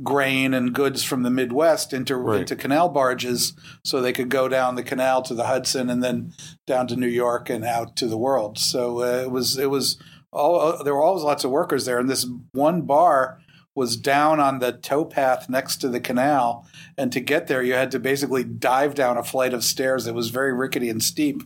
grain 0.02 0.54
and 0.54 0.72
goods 0.72 1.04
from 1.04 1.22
the 1.24 1.30
Midwest 1.30 1.92
into 1.92 2.16
Right. 2.16 2.40
into 2.40 2.56
canal 2.56 2.88
barges, 2.88 3.52
so 3.84 4.00
they 4.00 4.12
could 4.12 4.28
go 4.30 4.48
down 4.48 4.76
the 4.76 4.82
canal 4.82 5.22
to 5.22 5.34
the 5.34 5.44
Hudson 5.44 5.90
and 5.90 6.02
then 6.02 6.32
down 6.66 6.86
to 6.88 6.96
New 6.96 7.06
York 7.08 7.50
and 7.50 7.64
out 7.64 7.94
to 7.96 8.06
the 8.06 8.16
world. 8.16 8.58
So 8.58 9.00
uh, 9.02 9.22
it 9.24 9.30
was 9.30 9.58
it 9.58 9.70
was 9.70 9.98
all 10.32 10.58
uh, 10.60 10.82
there 10.82 10.94
were 10.94 11.02
always 11.02 11.22
lots 11.22 11.44
of 11.44 11.50
workers 11.50 11.84
there, 11.84 11.98
and 11.98 12.08
this 12.08 12.26
one 12.52 12.82
bar 12.82 13.40
was 13.74 13.96
down 13.96 14.38
on 14.40 14.60
the 14.60 14.72
towpath 14.72 15.48
next 15.48 15.78
to 15.78 15.88
the 15.88 15.98
canal. 16.00 16.66
And 16.96 17.12
to 17.12 17.20
get 17.20 17.48
there, 17.48 17.62
you 17.62 17.74
had 17.74 17.90
to 17.90 17.98
basically 17.98 18.44
dive 18.44 18.94
down 18.94 19.18
a 19.18 19.24
flight 19.24 19.52
of 19.52 19.64
stairs 19.64 20.04
that 20.04 20.14
was 20.14 20.28
very 20.30 20.52
rickety 20.52 20.88
and 20.88 21.02
steep. 21.02 21.42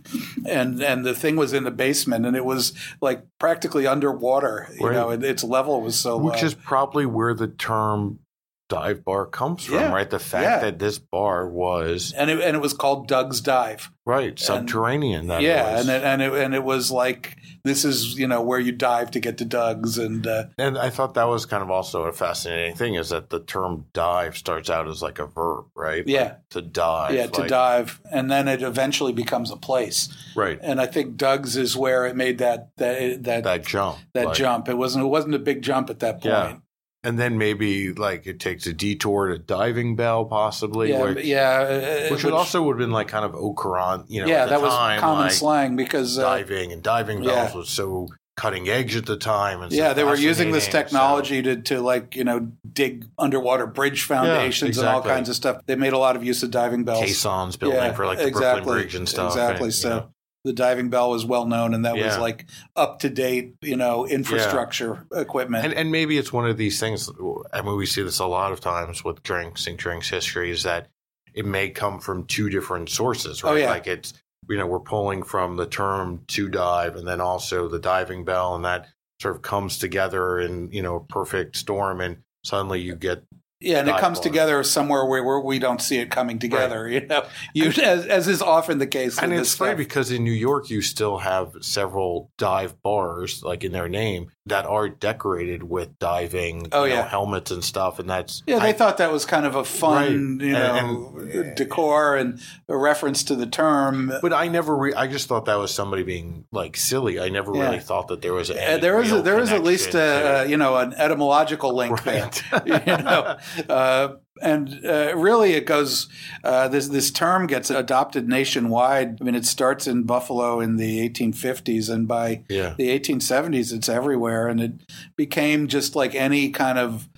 And 0.46 0.82
and 0.82 1.06
the 1.06 1.14
thing 1.14 1.36
was 1.36 1.52
in 1.52 1.64
the 1.64 1.70
basement, 1.70 2.26
and 2.26 2.36
it 2.36 2.44
was 2.44 2.72
like 3.00 3.22
practically 3.38 3.86
underwater. 3.86 4.68
You 4.78 4.86
Right. 4.88 4.94
know, 4.94 5.10
it, 5.10 5.24
its 5.24 5.42
level 5.42 5.80
was 5.80 5.98
so 5.98 6.18
which 6.18 6.42
low. 6.42 6.46
is 6.46 6.54
probably 6.54 7.06
where 7.06 7.32
the 7.34 7.48
term 7.48 8.18
dive 8.68 9.04
bar 9.04 9.26
comes 9.26 9.64
from, 9.64 9.76
Yeah. 9.76 9.92
right? 9.92 10.08
The 10.08 10.18
fact 10.18 10.42
Yeah. 10.44 10.58
that 10.60 10.78
this 10.78 10.98
bar 10.98 11.48
was 11.48 12.12
and 12.16 12.30
it, 12.30 12.40
and 12.40 12.54
it 12.56 12.60
was 12.60 12.72
called 12.74 13.08
Doug's 13.08 13.40
Dive. 13.40 13.90
right 14.06 14.38
subterranean. 14.38 15.26
that 15.28 15.42
yeah, 15.42 15.72
was. 15.76 15.80
and 15.88 15.90
it, 15.96 16.04
and 16.04 16.22
it 16.22 16.32
and 16.32 16.54
it 16.54 16.64
was 16.64 16.90
like 16.90 17.36
this 17.64 17.84
is 17.84 18.18
you 18.18 18.26
know 18.26 18.40
where 18.40 18.58
you 18.60 18.72
dive 18.72 19.10
to 19.12 19.20
get 19.20 19.38
to 19.38 19.44
Doug's, 19.44 19.98
and 19.98 20.26
uh, 20.26 20.44
And 20.58 20.78
I 20.78 20.88
thought 20.90 21.14
that 21.14 21.24
was 21.28 21.44
kind 21.46 21.62
of 21.62 21.70
also 21.70 22.04
a 22.04 22.12
fascinating 22.12 22.74
thing 22.74 22.94
is 22.94 23.10
that 23.10 23.28
the 23.30 23.40
term 23.40 23.86
dive 23.92 24.36
starts 24.38 24.70
out 24.70 24.88
as 24.88 25.02
like 25.02 25.18
a 25.18 25.26
verb, 25.26 25.66
right? 25.74 26.06
Yeah. 26.06 26.22
Like 26.22 26.48
to 26.50 26.62
dive. 26.62 27.14
yeah, 27.14 27.26
to 27.26 27.40
like- 27.40 27.50
dive, 27.50 28.00
and 28.10 28.30
then 28.30 28.48
it 28.48 28.62
eventually 28.62 29.12
becomes 29.12 29.50
a 29.50 29.56
place. 29.56 30.08
Right. 30.36 30.58
And 30.62 30.80
I 30.80 30.86
think 30.86 31.16
Doug's 31.16 31.56
is 31.56 31.76
where 31.76 32.06
it 32.06 32.16
made 32.16 32.38
that 32.38 32.70
that 32.76 33.24
that 33.24 33.44
That 33.44 33.66
jump. 33.66 33.98
that 34.14 34.26
like- 34.26 34.36
jump. 34.36 34.68
It 34.68 34.78
wasn't 34.78 35.04
it 35.04 35.08
wasn't 35.08 35.34
a 35.34 35.38
big 35.38 35.62
jump 35.62 35.90
at 35.90 35.98
that 36.00 36.14
point. 36.22 36.24
Yeah. 36.24 36.56
And 37.04 37.16
then 37.18 37.38
maybe 37.38 37.92
like 37.92 38.26
it 38.26 38.40
takes 38.40 38.66
a 38.66 38.72
detour 38.72 39.28
to 39.28 39.38
diving 39.38 39.94
bell, 39.94 40.24
possibly. 40.24 40.90
Yeah, 40.90 41.02
which, 41.02 41.24
yeah, 41.24 42.06
uh, 42.08 42.12
which 42.12 42.24
would 42.24 42.34
also 42.34 42.62
would 42.64 42.72
have 42.72 42.78
been 42.78 42.90
like 42.90 43.06
kind 43.06 43.24
of 43.24 43.36
au 43.36 43.54
courant, 43.54 44.10
you 44.10 44.20
know, 44.20 44.26
yeah, 44.26 44.42
at 44.42 44.44
the 44.46 44.50
that 44.50 44.62
was 44.62 44.74
time, 44.74 45.00
common 45.00 45.22
like 45.24 45.32
slang 45.32 45.76
because 45.76 46.18
uh, 46.18 46.22
diving 46.22 46.72
and 46.72 46.82
diving 46.82 47.22
bells 47.22 47.52
yeah. 47.52 47.56
was 47.56 47.68
so 47.68 48.08
cutting 48.38 48.68
edge 48.68 48.96
at 48.96 49.04
the 49.04 49.16
time. 49.16 49.60
And 49.60 49.72
so 49.72 49.76
yeah, 49.76 49.92
they 49.92 50.04
were 50.04 50.16
using 50.16 50.52
this 50.52 50.68
technology 50.68 51.42
to 51.42 51.60
to 51.62 51.80
like 51.80 52.16
you 52.16 52.24
know 52.24 52.50
dig 52.72 53.04
underwater 53.18 53.66
bridge 53.66 54.04
foundations 54.04 54.78
and 54.78 54.88
all 54.88 55.02
kinds 55.02 55.28
of 55.28 55.36
stuff. 55.36 55.60
They 55.66 55.76
made 55.76 55.92
a 55.92 55.98
lot 55.98 56.16
of 56.16 56.24
use 56.24 56.42
of 56.42 56.50
diving 56.50 56.84
bells. 56.84 57.04
caissons 57.04 57.56
building 57.56 57.78
Yeah, 57.78 57.92
for 57.92 58.06
like 58.06 58.18
the 58.18 58.26
exactly, 58.26 58.62
Brooklyn 58.62 58.82
Bridge 58.82 58.94
and 58.94 59.08
stuff. 59.08 59.32
Exactly. 59.32 59.64
and, 59.66 59.74
so 59.74 59.88
know. 59.88 60.08
The 60.44 60.52
diving 60.52 60.88
bell 60.88 61.10
was 61.10 61.26
well 61.26 61.46
known, 61.46 61.74
and 61.74 61.84
that 61.84 61.96
was 61.96 62.16
like 62.18 62.46
up 62.76 63.00
to 63.00 63.10
date, 63.10 63.54
you 63.60 63.76
know, 63.76 64.06
infrastructure 64.06 65.06
equipment. 65.12 65.64
And, 65.64 65.74
and 65.74 65.92
maybe 65.92 66.16
it's 66.16 66.32
one 66.32 66.48
of 66.48 66.56
these 66.56 66.78
things. 66.80 67.10
I 67.52 67.62
mean, 67.62 67.76
we 67.76 67.86
see 67.86 68.02
this 68.02 68.20
a 68.20 68.26
lot 68.26 68.52
of 68.52 68.60
times 68.60 69.04
with 69.04 69.22
drinks 69.22 69.66
and 69.66 69.76
drinks 69.76 70.08
history 70.08 70.50
is 70.50 70.62
that 70.62 70.88
it 71.34 71.44
may 71.44 71.70
come 71.70 72.00
from 72.00 72.24
two 72.24 72.48
different 72.48 72.88
sources, 72.88 73.42
oh, 73.44 73.48
right? 73.48 73.54
Oh, 73.54 73.56
yeah. 73.58 73.70
Like 73.70 73.86
it's, 73.86 74.14
you 74.48 74.56
know, 74.56 74.66
we're 74.66 74.80
pulling 74.80 75.22
from 75.22 75.56
the 75.56 75.66
term 75.66 76.22
to 76.28 76.48
dive 76.48 76.96
and 76.96 77.06
then 77.06 77.20
also 77.20 77.68
the 77.68 77.78
diving 77.78 78.24
bell, 78.24 78.54
and 78.54 78.64
that 78.64 78.86
sort 79.20 79.36
of 79.36 79.42
comes 79.42 79.78
together 79.78 80.38
in, 80.38 80.70
you 80.70 80.82
know, 80.82 80.96
a 80.96 81.12
perfect 81.12 81.56
storm. 81.56 82.00
And 82.00 82.18
suddenly 82.44 82.80
you 82.80 82.94
get, 82.94 83.24
Yeah, 83.60 83.80
and 83.80 83.88
it 83.88 83.96
comes 83.98 84.18
bar. 84.18 84.22
together 84.22 84.62
somewhere 84.62 85.04
where, 85.04 85.22
where 85.24 85.40
we 85.40 85.58
don't 85.58 85.82
see 85.82 85.98
it 85.98 86.10
coming 86.10 86.38
together. 86.38 86.88
You 86.88 87.06
know, 87.06 87.26
you, 87.54 87.66
as, 87.82 88.06
as 88.06 88.28
is 88.28 88.40
often 88.40 88.78
the 88.78 88.86
case. 88.86 89.18
and 89.18 89.32
it's 89.32 89.54
funny 89.54 89.74
because 89.74 90.10
in 90.12 90.22
New 90.22 90.30
York, 90.32 90.70
you 90.70 90.80
still 90.80 91.18
have 91.18 91.52
several 91.60 92.30
dive 92.38 92.80
bars, 92.82 93.42
like 93.42 93.64
in 93.64 93.72
their 93.72 93.88
name, 93.88 94.30
that 94.46 94.64
are 94.64 94.88
decorated 94.88 95.62
with 95.64 95.98
diving 95.98 96.68
Oh, 96.72 96.84
you 96.84 96.90
know, 96.94 97.00
yeah. 97.00 97.08
helmets 97.08 97.50
and 97.50 97.62
stuff. 97.64 97.98
And 97.98 98.08
that's, 98.08 98.42
Yeah, 98.46 98.60
they 98.60 98.68
I- 98.70 98.72
thought 98.72 98.98
that 98.98 99.10
was 99.12 99.24
kind 99.24 99.44
of 99.44 99.56
a 99.56 99.64
fun, 99.64 100.38
Right. 100.38 100.46
you 100.48 100.56
And- 100.56 100.86
know, 100.86 101.52
decor 101.56 102.16
and 102.16 102.40
a 102.68 102.76
reference 102.76 103.24
to 103.24 103.34
the 103.34 103.46
term. 103.46 104.12
But 104.22 104.32
I 104.32 104.48
never, 104.48 104.76
re- 104.76 104.94
I 104.94 105.06
just 105.08 105.26
thought 105.28 105.44
that 105.46 105.58
was 105.58 105.74
somebody 105.74 106.02
being 106.04 106.44
like 106.52 106.76
silly. 106.76 107.18
I 107.20 107.28
never 107.28 107.54
Yeah. 107.54 107.64
really 107.64 107.80
thought 107.80 108.08
that 108.08 108.22
there 108.22 108.32
was. 108.34 108.50
Uh, 108.50 108.54
Any 108.54 108.80
there 108.80 109.00
is 109.02 109.12
a, 109.12 109.20
there 109.20 109.38
is 109.40 109.50
at 109.52 109.62
least 109.64 109.88
a, 109.90 110.44
to- 110.44 110.46
you 110.48 110.56
know 110.56 110.76
an 110.76 110.94
etymological 110.94 111.74
link 111.74 112.06
Right. 112.06 112.42
there. 112.52 112.62
you 112.86 113.02
know, 113.04 113.36
uh, 113.68 114.14
and 114.40 114.80
uh, 114.84 115.12
really 115.16 115.54
it 115.54 115.66
goes. 115.66 116.08
Uh, 116.44 116.68
this 116.68 116.88
this 116.88 117.10
term 117.10 117.46
gets 117.46 117.70
adopted 117.70 118.28
nationwide. 118.28 119.18
I 119.20 119.24
mean, 119.24 119.34
it 119.34 119.46
starts 119.46 119.86
in 119.86 120.04
Buffalo 120.04 120.60
in 120.60 120.76
the 120.76 121.08
1850s, 121.08 121.90
and 121.90 122.06
by 122.06 122.42
yeah, 122.48 122.74
the 122.76 122.98
1870s, 122.98 123.72
it's 123.72 123.88
everywhere, 123.88 124.48
and 124.48 124.60
it 124.60 124.72
became 125.16 125.68
just 125.68 125.96
like 125.96 126.14
any 126.14 126.50
kind 126.50 126.78
of 126.78 127.08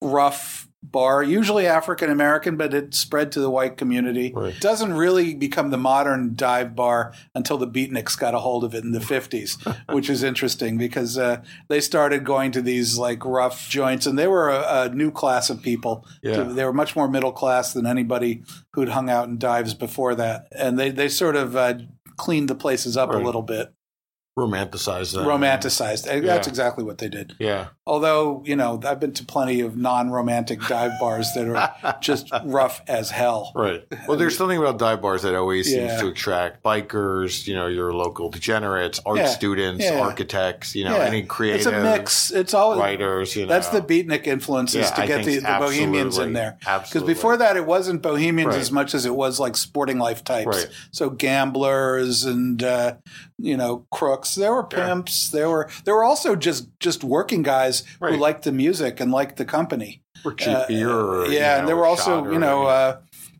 rough 0.00 0.68
bar, 0.82 1.22
usually 1.22 1.66
African 1.66 2.10
American, 2.10 2.56
but 2.56 2.74
it 2.74 2.94
spread 2.94 3.30
to 3.32 3.40
the 3.40 3.48
white 3.48 3.76
community. 3.76 4.32
Right. 4.34 4.58
Doesn't 4.60 4.92
really 4.94 5.34
become 5.34 5.70
the 5.70 5.78
modern 5.78 6.34
dive 6.34 6.74
bar 6.74 7.14
until 7.34 7.56
the 7.56 7.68
Beatniks 7.68 8.18
got 8.18 8.34
a 8.34 8.40
hold 8.40 8.64
of 8.64 8.74
it 8.74 8.82
in 8.84 8.92
the 8.92 8.98
50s, 8.98 9.56
which 9.94 10.10
is 10.10 10.22
interesting 10.22 10.76
because 10.78 11.16
uh, 11.16 11.42
they 11.68 11.80
started 11.80 12.24
going 12.24 12.50
to 12.52 12.60
these 12.62 12.98
like 12.98 13.24
rough 13.24 13.68
joints 13.68 14.06
and 14.06 14.18
they 14.18 14.26
were 14.26 14.50
a, 14.50 14.82
a 14.82 14.88
new 14.94 15.10
class 15.10 15.48
of 15.50 15.62
people. 15.62 16.06
Yeah. 16.22 16.42
They 16.42 16.64
were 16.64 16.72
much 16.72 16.96
more 16.96 17.08
middle 17.08 17.32
class 17.32 17.72
than 17.72 17.86
anybody 17.86 18.42
who'd 18.74 18.88
hung 18.90 19.08
out 19.08 19.28
in 19.28 19.38
dives 19.38 19.74
before 19.74 20.14
that. 20.16 20.48
And 20.52 20.78
they, 20.78 20.90
they 20.90 21.08
sort 21.08 21.36
of 21.36 21.54
uh, 21.56 21.74
cleaned 22.16 22.48
the 22.48 22.54
places 22.54 22.96
up 22.96 23.10
Right. 23.10 23.22
a 23.22 23.24
little 23.24 23.42
bit, 23.42 23.72
Romanticized 24.38 25.12
that. 25.12 25.26
romanticized. 25.26 26.08
Uh, 26.08 26.24
That's 26.24 26.48
exactly 26.48 26.82
what 26.84 26.96
they 26.98 27.08
did. 27.10 27.34
Yeah. 27.38 27.68
Although, 27.84 28.42
you 28.46 28.54
know, 28.54 28.80
I've 28.86 29.00
been 29.00 29.12
to 29.14 29.24
plenty 29.24 29.60
of 29.60 29.76
non 29.76 30.08
romantic 30.10 30.60
dive 30.68 30.92
bars 31.00 31.32
that 31.34 31.48
are 31.48 31.96
just 32.00 32.30
rough 32.44 32.80
as 32.86 33.10
hell. 33.10 33.50
Right. 33.56 33.84
Well, 34.06 34.16
there's 34.16 34.36
something 34.38 34.56
about 34.56 34.78
dive 34.78 35.02
bars 35.02 35.22
that 35.22 35.34
always 35.34 35.68
Yeah. 35.72 35.88
seems 35.88 36.00
to 36.02 36.08
attract 36.08 36.62
bikers, 36.62 37.48
you 37.48 37.56
know, 37.56 37.66
your 37.66 37.92
local 37.92 38.30
degenerates, 38.30 39.00
art 39.04 39.18
Yeah. 39.18 39.26
students, 39.26 39.84
Yeah. 39.84 39.98
architects, 39.98 40.76
you 40.76 40.84
know, 40.84 40.94
any 40.96 41.24
creative 41.24 41.66
It's 41.66 41.76
a 41.76 41.82
mix. 41.82 42.30
It's 42.30 42.54
all 42.54 42.78
writers, 42.78 43.34
you 43.34 43.46
know. 43.46 43.48
That's 43.48 43.68
the 43.70 43.80
beatnik 43.82 44.28
influences 44.28 44.88
to 44.92 45.02
I 45.02 45.06
get 45.06 45.24
the, 45.24 45.38
the 45.40 45.56
bohemians 45.58 46.18
in 46.18 46.34
there. 46.34 46.58
absolutely. 46.64 47.14
Because 47.14 47.16
before 47.18 47.36
that, 47.38 47.56
it 47.56 47.66
wasn't 47.66 48.00
bohemians 48.00 48.54
Right. 48.54 48.60
as 48.60 48.70
much 48.70 48.94
as 48.94 49.06
it 49.06 49.14
was 49.16 49.40
like 49.40 49.56
sporting 49.56 49.98
life 49.98 50.22
types. 50.22 50.46
Right. 50.46 50.68
So 50.92 51.10
gamblers 51.10 52.22
and 52.24 52.62
uh, 52.62 52.94
you 53.38 53.56
know 53.56 53.86
crooks. 53.90 54.36
There 54.36 54.52
were 54.52 54.62
pimps. 54.62 55.30
There 55.30 55.50
were 55.50 55.68
there 55.84 55.96
were 55.96 56.04
also 56.04 56.36
just 56.36 56.68
just 56.78 57.02
working 57.02 57.42
guys 57.42 57.71
Right. 58.00 58.14
who 58.14 58.18
liked 58.20 58.44
the 58.44 58.52
music 58.52 59.00
and 59.00 59.10
liked 59.12 59.36
the 59.36 59.44
company. 59.44 60.02
Or 60.24 60.32
cheap 60.34 60.56
Uh, 60.56 60.66
beer. 60.68 60.90
Or, 60.90 61.26
yeah, 61.26 61.30
you 61.32 61.38
know, 61.40 61.58
and 61.60 61.68
there 61.68 61.76
were 61.76 61.86
also 61.86 62.12
you 62.32 62.38
know. 62.38 62.66
Uh, 62.66 62.96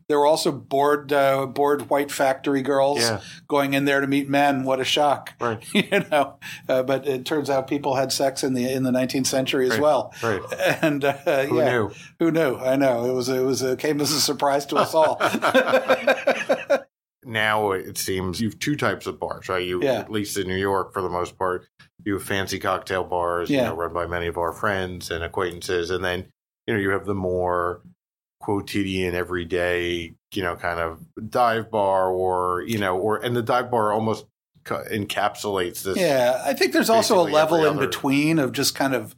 there 0.09 0.19
were 0.19 0.25
also 0.27 0.51
bored, 0.51 1.13
uh, 1.13 1.45
bored 1.45 1.89
white 1.89 2.11
factory 2.11 2.61
girls 2.61 2.99
Yeah. 2.99 3.21
going 3.47 3.73
in 3.73 3.85
there 3.85 4.01
to 4.01 4.05
meet 4.05 4.29
men. 4.29 4.63
What 4.65 4.81
a 4.81 4.83
shock! 4.83 5.31
Right. 5.39 5.63
you 5.73 6.03
know, 6.11 6.35
uh, 6.67 6.83
but 6.83 7.07
it 7.07 7.25
turns 7.25 7.49
out 7.49 7.67
people 7.67 7.95
had 7.95 8.11
sex 8.11 8.43
in 8.43 8.53
the 8.53 8.69
in 8.69 8.83
the 8.83 8.91
19th 8.91 9.27
century 9.27 9.65
as 9.65 9.71
Right. 9.71 9.81
well. 9.81 10.13
Right. 10.21 10.41
And 10.83 11.05
uh, 11.05 11.13
Who 11.45 11.57
yeah, 11.57 11.69
knew? 11.71 11.91
Who 12.19 12.31
knew? 12.31 12.57
I 12.57 12.75
know 12.75 13.05
it 13.05 13.13
was 13.13 13.29
it 13.29 13.43
was 13.45 13.61
it 13.61 13.79
came 13.79 14.01
as 14.01 14.11
a 14.11 14.19
surprise 14.19 14.65
to 14.67 14.75
us 14.75 14.93
all. 14.93 15.19
now 17.25 17.71
it 17.71 17.97
seems 17.97 18.41
you 18.41 18.49
have 18.49 18.59
two 18.59 18.75
types 18.75 19.05
of 19.07 19.19
bars, 19.19 19.49
right? 19.49 19.65
You 19.65 19.81
Yeah. 19.83 19.99
at 19.99 20.11
least 20.11 20.37
in 20.37 20.47
New 20.47 20.57
York 20.57 20.93
for 20.93 21.01
the 21.01 21.09
most 21.09 21.37
part, 21.37 21.67
you 22.05 22.13
have 22.13 22.23
fancy 22.23 22.59
cocktail 22.59 23.03
bars, 23.03 23.49
you 23.49 23.57
know, 23.57 23.75
run 23.75 23.93
by 23.93 24.05
many 24.07 24.27
of 24.27 24.37
our 24.37 24.51
friends 24.51 25.09
and 25.11 25.23
acquaintances, 25.23 25.89
and 25.89 26.03
then 26.03 26.25
you 26.67 26.73
know 26.73 26.79
you 26.79 26.89
have 26.91 27.05
the 27.05 27.13
more 27.15 27.81
quotidian, 28.39 29.15
everyday, 29.15 30.13
you 30.33 30.41
know, 30.43 30.55
kind 30.55 30.79
of 30.79 30.99
dive 31.29 31.71
bar, 31.71 32.09
or 32.09 32.61
you 32.67 32.77
know, 32.77 32.97
or 32.97 33.17
and 33.17 33.35
the 33.35 33.41
dive 33.41 33.71
bar 33.71 33.91
almost 33.93 34.25
encapsulates 34.65 35.83
this. 35.83 35.97
yeah, 35.97 36.41
I 36.45 36.53
think 36.53 36.73
there's 36.73 36.89
also 36.89 37.19
a 37.19 37.27
level 37.29 37.65
in 37.65 37.77
between 37.77 38.39
of 38.39 38.51
just 38.51 38.75
kind 38.75 38.93
of 38.95 39.15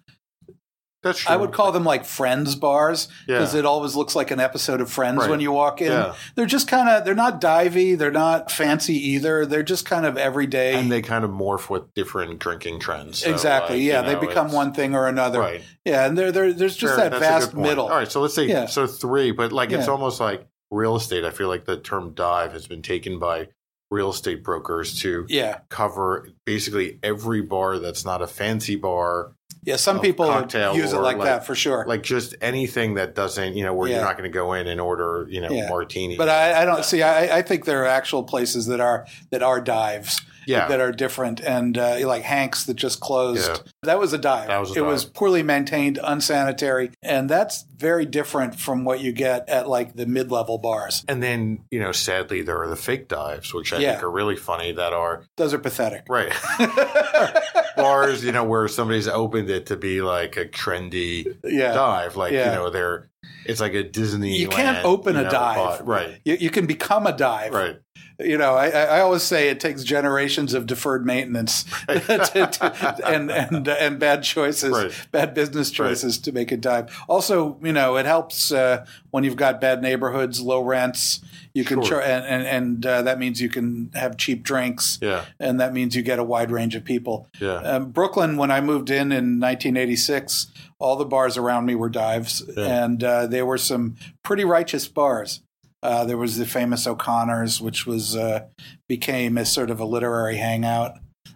that's 1.06 1.20
true. 1.20 1.34
I 1.34 1.38
would 1.38 1.54
call 1.54 1.72
them 1.72 1.86
like 1.86 2.04
friends 2.04 2.56
bars 2.56 3.08
because 3.26 3.54
Yeah. 3.54 3.60
it 3.62 3.66
always 3.66 3.96
looks 3.96 4.14
like 4.16 4.32
an 4.32 4.42
episode 4.42 4.82
of 4.82 4.92
Friends 4.92 5.20
Right. 5.20 5.30
when 5.30 5.40
you 5.40 5.54
walk 5.54 5.80
in. 5.82 5.92
Yeah. 5.94 6.16
They're 6.36 6.46
just 6.46 6.68
kind 6.68 6.90
of 6.90 7.06
they're 7.06 7.16
not 7.16 7.40
divey, 7.40 7.98
they're 7.98 8.12
not 8.12 8.52
fancy 8.52 8.96
either. 9.12 9.46
They're 9.46 9.64
just 9.64 9.86
kind 9.86 10.06
of 10.06 10.18
everyday. 10.18 10.74
and 10.76 10.92
they 10.92 11.02
kind 11.02 11.24
of 11.24 11.32
morph 11.32 11.70
with 11.70 11.94
different 11.94 12.40
drinking 12.40 12.80
trends. 12.82 13.20
So, 13.20 13.32
exactly. 13.32 13.78
like, 13.78 13.86
yeah, 13.86 14.02
you 14.10 14.20
they 14.20 14.28
become 14.28 14.52
one 14.52 14.74
thing 14.74 14.94
or 14.96 15.08
another. 15.08 15.40
Right. 15.40 15.62
Yeah, 15.86 16.06
and 16.06 16.18
there 16.18 16.32
there 16.34 16.52
there's 16.52 16.76
just 16.76 16.96
Fair, 16.96 17.10
that 17.10 17.20
vast 17.20 17.54
middle. 17.54 17.86
All 17.88 17.96
right, 17.96 18.12
so 18.12 18.20
let's 18.20 18.34
say 18.34 18.46
Yeah. 18.48 18.66
so 18.66 18.86
three, 18.88 19.32
but 19.32 19.52
like 19.54 19.72
it's 19.72 19.88
almost 19.88 20.20
like 20.20 20.48
real 20.72 20.96
estate. 20.96 21.24
I 21.24 21.30
feel 21.30 21.48
like 21.48 21.66
the 21.66 21.78
term 21.78 22.14
dive 22.16 22.52
has 22.52 22.68
been 22.68 22.82
taken 22.82 23.20
by 23.20 23.50
real 23.92 24.10
estate 24.10 24.44
brokers 24.44 25.00
to 25.02 25.28
Yeah. 25.30 25.60
cover 25.70 26.28
basically 26.44 26.98
every 27.04 27.42
bar 27.42 27.78
that's 27.78 28.04
not 28.04 28.22
a 28.22 28.28
fancy 28.28 28.76
bar, 28.76 29.34
Yeah, 29.66 29.78
some 29.78 30.00
people 30.00 30.28
use 30.28 30.54
it 30.94 30.98
like, 31.00 31.18
like- 31.18 31.26
that 31.26 31.46
for 31.46 31.56
sure. 31.56 31.86
like 31.88 32.04
just 32.04 32.36
anything 32.42 32.94
that 32.96 33.16
doesn't, 33.16 33.56
you 33.56 33.64
know, 33.64 33.74
where 33.74 33.90
Yeah. 33.90 33.96
you're 33.98 34.06
not 34.06 34.18
going 34.18 34.30
to 34.30 34.34
go 34.34 34.54
in 34.54 34.68
and 34.68 34.80
order, 34.80 35.26
you 35.30 35.42
know, 35.42 35.50
Yeah. 35.52 35.70
martini. 35.70 36.18
but 36.18 36.30
I, 36.30 36.62
I 36.62 36.66
don't 36.66 36.86
see. 36.86 37.02
I, 37.02 37.38
I 37.38 37.42
think 37.42 37.66
there 37.66 37.84
are 37.84 37.88
actual 37.88 38.24
places 38.24 38.68
that 38.68 38.80
are 38.80 39.06
that 39.32 39.42
are 39.44 39.60
dives. 39.62 40.22
Yeah. 40.48 40.68
that 40.68 40.80
are 40.80 40.92
different, 40.92 41.40
and 41.42 41.76
uh, 41.76 41.98
like 42.08 42.22
Hanks 42.22 42.66
that 42.66 42.76
just 42.76 43.00
closed. 43.00 43.48
Yeah. 43.50 43.72
That 43.82 43.98
was 44.00 44.14
a 44.14 44.20
dive. 44.20 44.46
That 44.48 44.60
was 44.60 44.70
a 44.70 44.74
it 44.74 44.76
dive. 44.84 44.86
was 44.86 45.04
poorly 45.04 45.42
maintained, 45.42 45.98
unsanitary, 46.04 46.92
and 47.02 47.28
that's 47.28 47.66
very 47.76 48.06
different 48.06 48.60
from 48.60 48.86
what 48.86 49.00
you 49.00 49.12
get 49.12 49.50
at 49.50 49.68
like 49.68 49.96
the 49.96 50.06
mid-level 50.06 50.60
bars. 50.60 51.04
and 51.08 51.24
then, 51.24 51.64
you 51.72 51.80
know, 51.80 51.92
sadly, 51.92 52.44
there 52.44 52.62
are 52.62 52.68
the 52.68 52.76
fake 52.76 53.08
dives, 53.08 53.56
which 53.56 53.74
I 53.74 53.80
Yeah. 53.80 53.94
think 53.94 54.04
are 54.04 54.12
really 54.12 54.36
funny 54.36 54.72
that 54.72 54.94
are, 54.94 55.24
Those 55.36 55.52
are 55.56 55.58
pathetic. 55.58 56.04
right. 56.10 56.32
Bars, 57.86 58.24
you 58.24 58.32
know, 58.32 58.44
where 58.44 58.68
somebody's 58.68 59.08
opened 59.08 59.50
it 59.50 59.68
to 59.68 59.77
be 59.77 60.01
like 60.01 60.38
a 60.38 60.46
trendy 60.46 61.36
Yeah. 61.44 61.74
dive. 61.74 62.15
Like, 62.15 62.34
Yeah. 62.34 62.50
you 62.50 62.56
know, 62.56 62.70
they're, 62.70 63.10
it's 63.46 63.60
like 63.62 63.74
a 63.74 63.84
Disney. 63.84 64.38
You 64.38 64.48
can't 64.50 64.84
open 64.86 65.15
you 65.15 65.22
a 65.22 65.24
know, 65.25 65.30
dive. 65.30 65.82
Right. 65.88 66.20
You, 66.25 66.36
you 66.39 66.50
can 66.50 66.65
become 66.65 67.06
a 67.08 67.15
dive. 67.15 67.54
Right. 67.54 67.77
You 68.18 68.38
know, 68.38 68.54
I, 68.56 68.68
I 68.70 69.00
always 69.02 69.24
say 69.24 69.50
it 69.50 69.60
takes 69.60 69.84
generations 69.84 70.54
of 70.54 70.66
deferred 70.66 71.06
maintenance 71.06 71.64
to, 71.90 72.00
to- 72.00 73.02
and 73.06 73.30
and 73.30 73.68
and 73.68 74.00
bad 74.00 74.24
choices, 74.24 74.72
Right. 74.72 74.92
bad 75.12 75.34
business 75.34 75.70
choices 75.70 76.18
to 76.20 76.32
make 76.32 76.52
a 76.54 76.58
dive. 76.58 76.96
Also, 77.10 77.58
you 77.62 77.74
know, 77.74 77.98
it 77.98 78.06
helps 78.06 78.54
uh, 78.54 78.86
when 79.12 79.24
you've 79.26 79.36
got 79.36 79.60
bad 79.60 79.82
neighborhoods, 79.82 80.40
low 80.40 80.62
rents. 80.64 81.20
You 81.54 81.64
can 81.66 81.82
Sure. 81.84 82.02
and 82.02 82.26
and, 82.26 82.46
and 82.48 82.86
uh, 82.86 83.02
that 83.02 83.20
means 83.20 83.42
you 83.42 83.50
can 83.50 83.90
have 83.96 84.16
cheap 84.18 84.44
drinks. 84.44 84.98
Yeah. 85.02 85.26
and 85.40 85.60
that 85.60 85.74
means 85.74 85.96
you 85.96 86.02
get 86.02 86.20
a 86.20 86.24
wide 86.24 86.52
range 86.52 86.76
of 86.76 86.84
people. 86.86 87.30
Yeah. 87.42 87.56
Um, 87.56 87.92
Brooklyn, 87.92 88.38
when 88.38 88.50
I 88.52 88.62
moved 88.62 88.90
in 88.90 89.12
in 89.12 89.40
1986, 89.40 90.48
all 90.80 90.96
the 90.96 91.06
bars 91.06 91.38
around 91.38 91.66
me 91.66 91.76
were 91.76 91.90
dives, 91.90 92.44
Yeah. 92.56 92.84
and 92.86 93.04
uh, 93.04 93.28
there 93.28 93.46
were 93.46 93.58
some 93.58 93.96
pretty 94.24 94.44
righteous 94.44 94.88
bars. 94.88 95.42
Uh, 95.86 96.04
there 96.06 96.18
was 96.18 96.38
the 96.38 96.46
famous 96.46 96.88
O'Connor's, 96.88 97.62
which 97.62 97.86
was 97.86 98.15
uh, 98.15 98.46
became 98.89 99.38
a 99.38 99.46
sort 99.46 99.70
of 99.70 99.80
a 99.80 99.86
literary 99.86 100.38
hangout. 100.38 100.94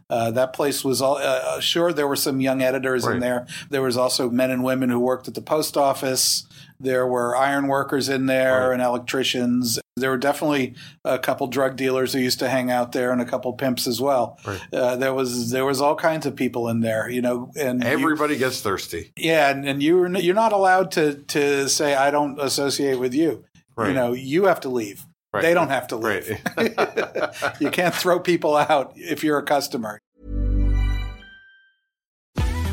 Uh, 0.10 0.32
that 0.32 0.54
place 0.54 0.84
was 0.84 1.02
all 1.04 1.18
uh, 1.18 1.60
sure. 1.60 1.94
There 1.94 2.08
were 2.08 2.16
some 2.16 2.42
young 2.42 2.64
editors 2.64 3.06
in 3.06 3.20
there. 3.20 3.46
There 3.70 3.84
was 3.84 3.96
also 3.96 4.30
men 4.32 4.50
and 4.50 4.64
women 4.64 4.90
who 4.90 5.00
worked 5.00 5.28
at 5.28 5.36
the 5.36 5.42
post 5.42 5.78
office. 5.78 6.48
There 6.80 7.06
were 7.06 7.36
iron 7.36 7.68
workers 7.68 8.10
in 8.10 8.26
there 8.26 8.70
Right. 8.70 8.74
and 8.74 8.82
electricians. 8.82 9.80
There 9.98 10.10
were 10.10 10.18
definitely 10.18 10.76
a 11.04 11.20
couple 11.20 11.46
drug 11.48 11.76
dealers 11.76 12.14
who 12.14 12.20
used 12.20 12.40
to 12.40 12.50
hang 12.50 12.72
out 12.72 12.94
there, 12.94 13.12
and 13.12 13.22
a 13.22 13.26
couple 13.26 13.52
pimps 13.54 13.86
as 13.86 14.00
well. 14.02 14.40
Right. 14.48 14.62
Uh, 14.74 14.96
there 14.96 15.14
was 15.14 15.52
there 15.52 15.66
was 15.66 15.80
all 15.82 15.96
kinds 15.96 16.26
of 16.26 16.36
people 16.38 16.70
in 16.70 16.80
there, 16.80 17.10
you 17.10 17.22
know. 17.22 17.52
And 17.56 17.84
you- 17.84 17.90
Everybody 17.90 18.38
gets 18.38 18.62
thirsty. 18.62 19.12
yeah, 19.18 19.50
and, 19.52 19.68
and 19.68 19.84
you're 19.84 20.08
you're 20.18 20.34
not 20.34 20.54
allowed 20.54 20.90
to 20.92 21.16
to 21.36 21.68
say 21.70 21.94
I 21.96 22.10
don't 22.12 22.40
associate 22.40 22.98
with 22.98 23.14
you. 23.14 23.44
You 23.88 23.94
know, 23.94 24.14
you 24.14 24.46
have 24.46 24.60
to 24.62 24.70
leave. 24.70 25.06
Right. 25.32 25.44
They 25.44 25.54
don't 25.54 25.70
have 25.70 25.88
to 25.90 25.96
leave. 25.96 26.30
Right. 26.58 26.74
you 27.60 27.70
can't 27.70 27.94
throw 27.94 28.20
people 28.20 28.56
out 28.56 28.94
if 28.96 29.24
you're 29.24 29.38
a 29.38 29.44
customer. 29.44 30.00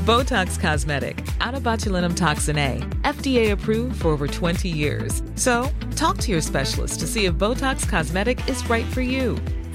Botox 0.07 0.59
Cosmetic, 0.61 1.27
out 1.41 1.57
of 1.57 1.65
botulinum 1.65 2.17
toxin 2.17 2.57
A, 2.59 2.79
FDA 3.03 3.51
approved 3.51 4.01
for 4.01 4.09
over 4.09 4.29
20 4.29 4.69
years. 4.69 5.21
So, 5.35 5.69
talk 5.97 6.19
to 6.19 6.31
your 6.31 6.41
specialist 6.41 7.01
to 7.01 7.09
see 7.09 7.25
if 7.25 7.35
Botox 7.35 7.89
Cosmetic 7.89 8.49
is 8.49 8.65
right 8.71 8.87
for 8.87 9.01
you. 9.01 9.37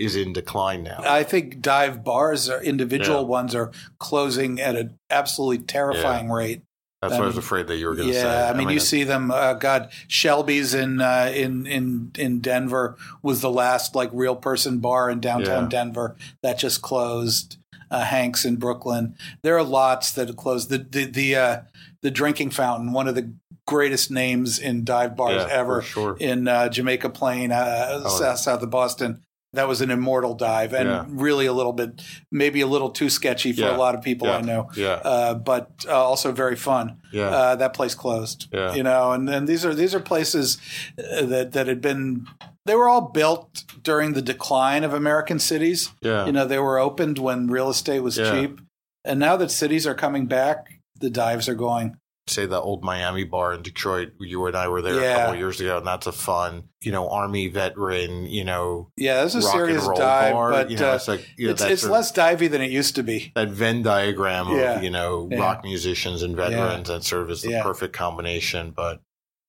is 0.00 0.16
in 0.16 0.32
decline 0.32 0.82
now? 0.82 1.00
I 1.06 1.22
think 1.22 1.60
dive 1.60 2.02
bars, 2.02 2.48
are, 2.48 2.62
individual 2.62 3.20
Yeah. 3.20 3.26
ones, 3.26 3.54
are 3.54 3.70
closing 3.98 4.60
at 4.60 4.74
an 4.74 4.98
absolutely 5.10 5.58
terrifying 5.64 6.30
rate. 6.30 6.62
That's 7.02 7.12
what 7.14 7.22
I 7.22 7.26
was 7.26 7.38
afraid 7.38 7.66
that 7.68 7.76
you 7.76 7.86
were 7.86 7.94
going 7.94 8.08
to 8.08 8.14
Yeah, 8.14 8.20
say. 8.22 8.28
Yeah, 8.28 8.50
I 8.50 8.52
mean, 8.54 8.68
you 8.68 8.78
see 8.80 9.04
them. 9.04 9.30
Uh, 9.30 9.54
God, 9.54 9.90
Shelby's 10.08 10.74
in 10.74 11.00
uh, 11.00 11.32
in 11.34 11.66
in 11.66 12.10
in 12.18 12.40
Denver 12.40 12.96
was 13.22 13.40
the 13.40 13.50
last 13.50 13.94
like 13.94 14.10
real 14.12 14.36
person 14.36 14.80
bar 14.80 15.08
in 15.08 15.18
downtown 15.20 15.62
Yeah. 15.64 15.68
Denver 15.68 16.16
that 16.42 16.58
just 16.58 16.82
closed. 16.82 17.56
Uh, 17.92 18.04
Hanks 18.04 18.44
in 18.44 18.54
Brooklyn. 18.54 19.16
There 19.42 19.56
are 19.58 19.64
lots 19.64 20.12
that 20.12 20.28
have 20.28 20.36
closed. 20.36 20.68
The 20.70 20.78
the 20.78 21.06
the, 21.06 21.34
uh, 21.36 21.60
the 22.02 22.10
drinking 22.12 22.50
fountain, 22.50 22.92
one 22.92 23.08
of 23.08 23.16
the 23.16 23.32
greatest 23.66 24.12
names 24.12 24.60
in 24.60 24.84
dive 24.84 25.16
bars 25.16 25.42
Yeah, 25.42 25.48
ever, 25.50 25.82
sure. 25.82 26.16
in 26.20 26.46
uh, 26.46 26.68
Jamaica 26.68 27.08
Plain, 27.10 27.50
uh, 27.50 28.02
Oh, 28.04 28.08
south, 28.08 28.38
south 28.38 28.62
of 28.62 28.70
Boston. 28.70 29.22
That 29.52 29.66
was 29.66 29.80
an 29.80 29.90
immortal 29.90 30.34
dive 30.34 30.72
and 30.72 30.88
Yeah. 30.88 31.04
really 31.08 31.46
a 31.46 31.52
little 31.52 31.72
bit, 31.72 32.00
maybe 32.30 32.60
a 32.60 32.66
little 32.66 32.90
too 32.90 33.10
sketchy 33.10 33.52
for 33.52 33.62
Yeah. 33.62 33.76
a 33.76 33.78
lot 33.78 33.94
of 33.96 34.02
people 34.02 34.28
Yeah. 34.28 34.36
I 34.36 34.40
know. 34.42 34.70
Yeah. 34.76 34.92
Uh, 35.04 35.34
but 35.34 35.70
uh, 35.88 35.92
also 35.92 36.30
very 36.32 36.56
fun. 36.56 36.98
Yeah. 37.12 37.28
Uh, 37.30 37.56
that 37.56 37.72
place 37.74 37.94
closed. 37.94 38.46
Yeah. 38.52 38.74
You 38.74 38.82
know, 38.84 39.10
and, 39.12 39.28
and 39.28 39.48
these 39.48 39.64
are 39.64 39.74
these 39.74 39.94
are 39.94 40.00
places 40.00 40.58
uh, 40.98 41.24
that 41.26 41.52
that 41.52 41.66
had 41.66 41.80
been 41.80 42.26
they 42.66 42.74
were 42.76 42.88
all 42.88 43.00
built 43.12 43.64
during 43.82 44.12
the 44.12 44.22
decline 44.22 44.84
of 44.84 44.94
American 44.94 45.38
cities. 45.40 45.90
Yeah. 46.00 46.26
You 46.26 46.32
know, 46.32 46.44
they 46.46 46.58
were 46.58 46.78
opened 46.78 47.18
when 47.18 47.48
real 47.48 47.70
estate 47.70 48.00
was 48.00 48.16
cheap. 48.16 48.60
And 49.04 49.18
now 49.18 49.36
that 49.36 49.50
cities 49.50 49.86
are 49.86 49.94
coming 49.94 50.26
back, 50.26 50.78
the 51.00 51.10
dives 51.10 51.48
are 51.48 51.54
going. 51.54 51.96
Say 52.30 52.46
the 52.46 52.60
old 52.60 52.82
Miami 52.84 53.24
bar 53.24 53.52
in 53.54 53.62
Detroit. 53.62 54.12
You 54.20 54.46
and 54.46 54.56
I 54.56 54.68
were 54.68 54.82
there 54.82 54.98
a 54.98 55.14
couple 55.16 55.32
of 55.34 55.38
years 55.38 55.60
ago, 55.60 55.78
and 55.78 55.86
that's 55.86 56.06
a 56.06 56.12
fun, 56.12 56.64
you 56.82 56.92
know, 56.92 57.08
army 57.08 57.48
veteran, 57.48 58.26
you 58.26 58.44
know, 58.44 58.90
Yeah, 58.96 59.22
this 59.24 59.34
is 59.34 59.44
a 59.44 59.48
rock 59.48 59.56
serious 59.56 59.88
dive, 59.96 60.32
bar. 60.32 60.50
but 60.50 60.70
you 60.70 60.78
know, 60.78 60.92
uh, 60.92 60.94
it's 60.96 61.08
like 61.08 61.26
you 61.36 61.46
know, 61.46 61.52
it's, 61.52 61.62
it's 61.62 61.84
less 61.86 62.12
divey 62.12 62.50
than 62.50 62.62
it 62.62 62.70
used 62.70 62.94
to 62.96 63.02
be. 63.02 63.32
that 63.34 63.48
Venn 63.48 63.82
diagram 63.82 64.48
of 64.48 64.56
Yeah. 64.58 64.80
you 64.80 64.90
know 64.90 65.28
Yeah. 65.30 65.38
rock 65.38 65.64
musicians 65.64 66.22
and 66.22 66.36
veterans 66.36 66.88
that 66.88 67.04
serve 67.04 67.30
as 67.30 67.42
the 67.42 67.50
Yeah. 67.50 67.62
perfect 67.62 67.92
combination. 67.94 68.70
But 68.70 69.00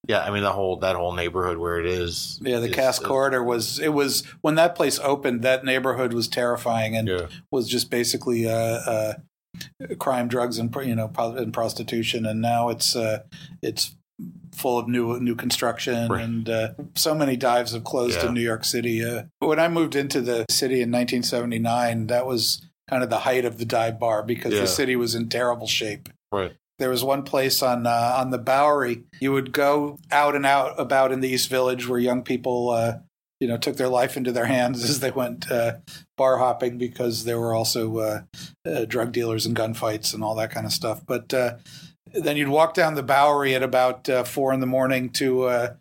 yeah, 0.07 0.21
I 0.21 0.31
mean 0.31 0.41
the 0.43 0.51
whole 0.51 0.77
that 0.77 0.95
whole 0.95 1.13
neighborhood 1.13 1.57
where 1.57 1.79
it 1.79 1.85
is. 1.85 2.39
Yeah, 2.43 2.59
the 2.59 2.69
is- 2.69 2.75
Cass 2.75 2.99
is- 2.99 3.05
Corridor 3.05 3.43
was 3.43 3.77
it 3.79 3.89
was 3.93 4.23
when 4.41 4.55
that 4.55 4.73
place 4.75 4.99
opened. 4.99 5.43
That 5.43 5.63
neighborhood 5.63 6.13
was 6.13 6.27
terrifying 6.27 6.95
and 6.97 7.07
Yeah, 7.07 7.27
was 7.51 7.67
just 7.69 7.91
basically 7.91 8.47
uh, 8.49 8.53
uh, 8.55 9.13
crime, 9.99 10.27
drugs, 10.27 10.57
and 10.57 10.73
you 10.83 10.95
know 10.95 11.11
and 11.17 11.53
prostitution. 11.53 12.25
And 12.25 12.41
now 12.41 12.69
it's 12.69 12.95
uh, 12.95 13.23
it's 13.61 13.95
full 14.55 14.77
of 14.77 14.87
new 14.87 15.19
new 15.19 15.35
construction 15.35 16.09
Right. 16.09 16.23
and 16.23 16.49
uh, 16.49 16.69
so 16.95 17.15
many 17.15 17.35
dives 17.37 17.71
have 17.73 17.83
closed 17.83 18.19
Yeah. 18.21 18.27
in 18.27 18.33
New 18.33 18.41
York 18.41 18.63
City. 18.65 19.03
Uh, 19.03 19.23
when 19.39 19.59
I 19.59 19.67
moved 19.67 19.95
into 19.95 20.21
the 20.21 20.45
city 20.49 20.81
in 20.81 20.91
1979, 20.91 22.07
that 22.07 22.25
was 22.25 22.61
kind 22.89 23.03
of 23.03 23.09
the 23.09 23.19
height 23.19 23.45
of 23.45 23.57
the 23.57 23.65
dive 23.65 23.99
bar 23.99 24.21
because 24.23 24.53
Yeah. 24.53 24.61
the 24.61 24.67
city 24.67 24.95
was 24.95 25.15
in 25.15 25.29
terrible 25.29 25.67
shape. 25.67 26.09
right. 26.31 26.53
There 26.79 26.89
was 26.89 27.03
one 27.03 27.21
place 27.21 27.61
on 27.61 27.85
uh, 27.85 28.15
on 28.17 28.31
the 28.31 28.39
Bowery. 28.39 29.03
You 29.19 29.33
would 29.33 29.51
go 29.51 29.99
out 30.11 30.35
and 30.35 30.47
out 30.47 30.79
about 30.79 31.11
in 31.11 31.19
the 31.19 31.29
East 31.29 31.47
Village 31.47 31.87
where 31.87 31.99
young 31.99 32.23
people, 32.23 32.71
uh, 32.71 32.93
you 33.39 33.47
know, 33.47 33.57
took 33.57 33.77
their 33.77 33.87
life 33.87 34.17
into 34.17 34.31
their 34.31 34.45
hands 34.45 34.83
as 34.89 34.99
they 34.99 35.11
went 35.11 35.51
uh, 35.51 35.73
bar 36.21 36.37
hopping 36.37 36.77
because 36.77 37.23
there 37.25 37.39
were 37.39 37.53
also 37.53 37.97
uh, 37.97 38.21
uh, 38.65 38.85
drug 38.85 39.11
dealers 39.11 39.45
and 39.47 39.55
gunfights 39.55 40.13
and 40.13 40.23
all 40.23 40.35
that 40.35 40.51
kind 40.51 40.65
of 40.65 40.71
stuff. 40.71 41.01
But 41.05 41.33
uh, 41.33 41.57
then 42.13 42.37
you'd 42.37 42.47
walk 42.59 42.73
down 42.73 42.93
the 42.95 43.03
Bowery 43.03 43.55
at 43.55 43.63
about 43.63 44.07
uh, 44.09 44.23
four 44.23 44.53
in 44.53 44.59
the 44.59 44.67
morning 44.77 45.09
to 45.21 45.43
uh, 45.43 45.73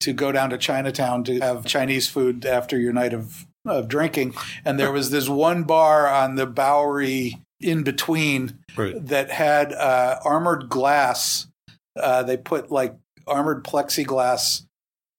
to 0.00 0.12
go 0.12 0.32
down 0.32 0.50
to 0.50 0.58
Chinatown 0.58 1.24
to 1.24 1.38
have 1.40 1.66
Chinese 1.66 2.08
food 2.08 2.44
after 2.46 2.78
your 2.78 2.92
night 2.92 3.12
of 3.12 3.46
of 3.64 3.86
drinking. 3.88 4.34
And 4.64 4.78
there 4.80 4.92
was 4.92 5.10
this 5.10 5.28
one 5.28 5.62
bar 5.64 6.08
on 6.08 6.34
the 6.36 6.46
Bowery 6.46 7.38
in 7.60 7.82
between 7.84 8.58
Right. 8.76 8.94
that 9.06 9.30
had 9.30 9.72
uh, 9.72 10.18
armored 10.24 10.68
glass. 10.68 11.46
Uh, 11.94 12.22
they 12.22 12.36
put 12.38 12.70
like 12.72 12.96
armored 13.26 13.62
plexiglass 13.64 14.66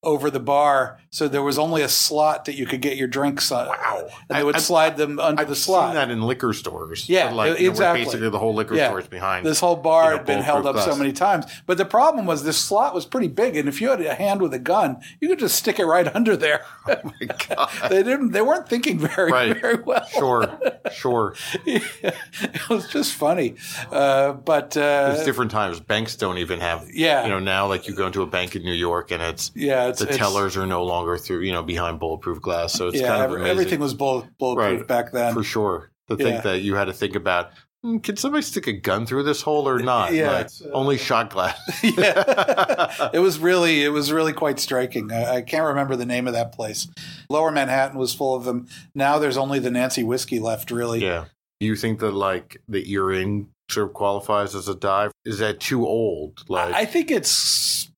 over 0.03 0.29
the 0.29 0.39
bar, 0.39 0.99
so 1.09 1.27
there 1.27 1.41
was 1.43 1.57
only 1.57 1.81
a 1.81 1.89
slot 1.89 2.45
that 2.45 2.55
you 2.55 2.65
could 2.65 2.81
get 2.81 2.97
your 2.97 3.07
drinks 3.07 3.51
on. 3.51 3.67
Wow. 3.67 4.09
And 4.29 4.37
they 4.39 4.43
would 4.43 4.55
I've- 4.55 4.63
slide 4.63 4.97
them 4.97 5.19
under 5.19 5.41
I've 5.41 5.47
the 5.49 5.55
seen 5.55 5.63
slot. 5.73 5.93
that 5.93 6.11
in 6.11 6.21
liquor 6.21 6.53
stores. 6.53 7.07
Yeah, 7.09 7.31
like, 7.31 7.57
you 7.59 7.65
know, 7.67 7.71
exactly. 7.71 8.03
basically, 8.05 8.29
the 8.29 8.39
whole 8.39 8.53
liquor 8.53 8.75
Yeah. 8.75 8.87
store 8.89 8.99
is 8.99 9.07
behind. 9.07 9.45
This 9.45 9.59
whole 9.59 9.75
bar 9.77 10.03
you 10.05 10.09
know, 10.11 10.17
had 10.17 10.25
been 10.25 10.41
held 10.43 10.65
up 10.65 10.77
so 10.79 10.95
many 10.95 11.13
times. 11.13 11.45
But 11.65 11.77
the 11.77 11.85
problem 11.85 12.25
was 12.25 12.43
this 12.43 12.57
slot 12.57 12.93
was 12.93 13.05
pretty 13.05 13.27
big, 13.29 13.55
and 13.55 13.67
if 13.69 13.79
you 13.81 13.89
had 13.89 14.01
a 14.01 14.13
hand 14.13 14.41
with 14.41 14.53
a 14.53 14.59
gun, 14.59 14.97
you 15.21 15.29
could 15.29 15.39
just 15.39 15.55
stick 15.55 15.79
it 15.79 15.85
right 15.85 16.07
under 16.15 16.35
there. 16.35 16.65
Oh 16.87 16.95
my 17.03 17.27
god! 17.47 17.69
they 17.89 18.03
didn't. 18.03 18.31
They 18.31 18.41
weren't 18.41 18.67
thinking 18.67 18.99
very 18.99 19.31
Right. 19.31 19.59
very 19.61 19.75
well. 19.81 20.05
Sure, 20.07 20.59
sure. 20.91 21.35
it 21.65 22.69
was 22.69 22.87
just 22.89 23.13
funny. 23.13 23.55
Uh, 23.91 24.33
but 24.33 24.75
uh, 24.77 25.13
It's 25.15 25.25
different 25.25 25.51
times. 25.51 25.79
Banks 25.79 26.15
don't 26.15 26.37
even 26.37 26.59
have. 26.59 26.87
Yeah. 26.93 27.23
You 27.23 27.29
know, 27.29 27.39
now 27.39 27.67
like 27.67 27.87
you 27.87 27.95
go 27.95 28.07
into 28.07 28.21
a 28.21 28.27
bank 28.27 28.55
in 28.55 28.63
New 28.63 28.73
York 28.73 29.11
and 29.11 29.21
it's 29.21 29.51
yeah, 29.55 29.87
it's, 29.93 29.99
the 30.01 30.05
it's- 30.09 30.17
tellers 30.19 30.57
are 30.57 30.65
no 30.67 30.83
longer 30.83 31.17
through 31.17 31.39
you 31.41 31.51
know 31.51 31.63
behind 31.63 31.99
bulletproof 31.99 32.41
glass, 32.41 32.73
so 32.73 32.89
it's 32.89 32.99
yeah, 32.99 33.07
kind 33.07 33.23
of 33.23 33.31
amazing. 33.31 33.49
everything 33.51 33.79
was 33.79 33.93
bull, 33.93 34.27
bulletproof 34.39 34.79
Right. 34.81 34.87
back 34.87 35.11
then. 35.11 35.33
for 35.33 35.43
sure. 35.43 35.89
To 36.09 36.17
think 36.17 36.35
Yeah. 36.35 36.41
that 36.41 36.59
you 36.61 36.75
had 36.75 36.85
to 36.85 36.93
think 36.93 37.15
about, 37.15 37.51
"Hmm, 37.81 37.99
can 37.99 38.17
somebody 38.17 38.41
stick 38.43 38.67
a 38.67 38.73
gun 38.73 39.05
through 39.05 39.23
this 39.23 39.41
hole 39.41 39.69
or 39.69 39.79
not? 39.79 40.11
Yeah. 40.13 40.31
Like, 40.31 40.49
only 40.73 40.97
shot 40.97 41.29
glass. 41.29 41.57
yeah, 41.83 43.09
it 43.13 43.19
was 43.19 43.39
really 43.39 43.83
it 43.83 43.89
was 43.89 44.11
really 44.11 44.33
quite 44.33 44.59
striking. 44.59 45.11
I, 45.13 45.35
I 45.37 45.41
can't 45.41 45.65
remember 45.65 45.95
the 45.95 46.05
name 46.05 46.27
of 46.27 46.33
that 46.33 46.51
place. 46.51 46.87
Lower 47.29 47.51
Manhattan 47.51 47.97
was 47.97 48.13
full 48.13 48.35
of 48.35 48.43
them. 48.43 48.67
Now 48.93 49.17
there's 49.17 49.37
only 49.37 49.59
the 49.59 49.71
Nancy 49.71 50.03
whiskey 50.03 50.39
left. 50.39 50.71
Really, 50.71 51.01
yeah. 51.01 51.25
Do 51.61 51.67
you 51.67 51.75
think 51.77 51.99
that 51.99 52.11
like 52.11 52.61
the 52.67 52.83
Ear 52.91 53.11
Inn 53.11 53.47
sort 53.69 53.87
of 53.87 53.93
qualifies 53.93 54.55
as 54.55 54.67
a 54.67 54.75
dive? 54.75 55.11
Is 55.23 55.39
that 55.39 55.61
too 55.61 55.87
old? 55.87 56.43
Like, 56.49 56.73
I 56.73 56.81
I 56.81 56.85
think 56.85 57.09
it's 57.11 57.89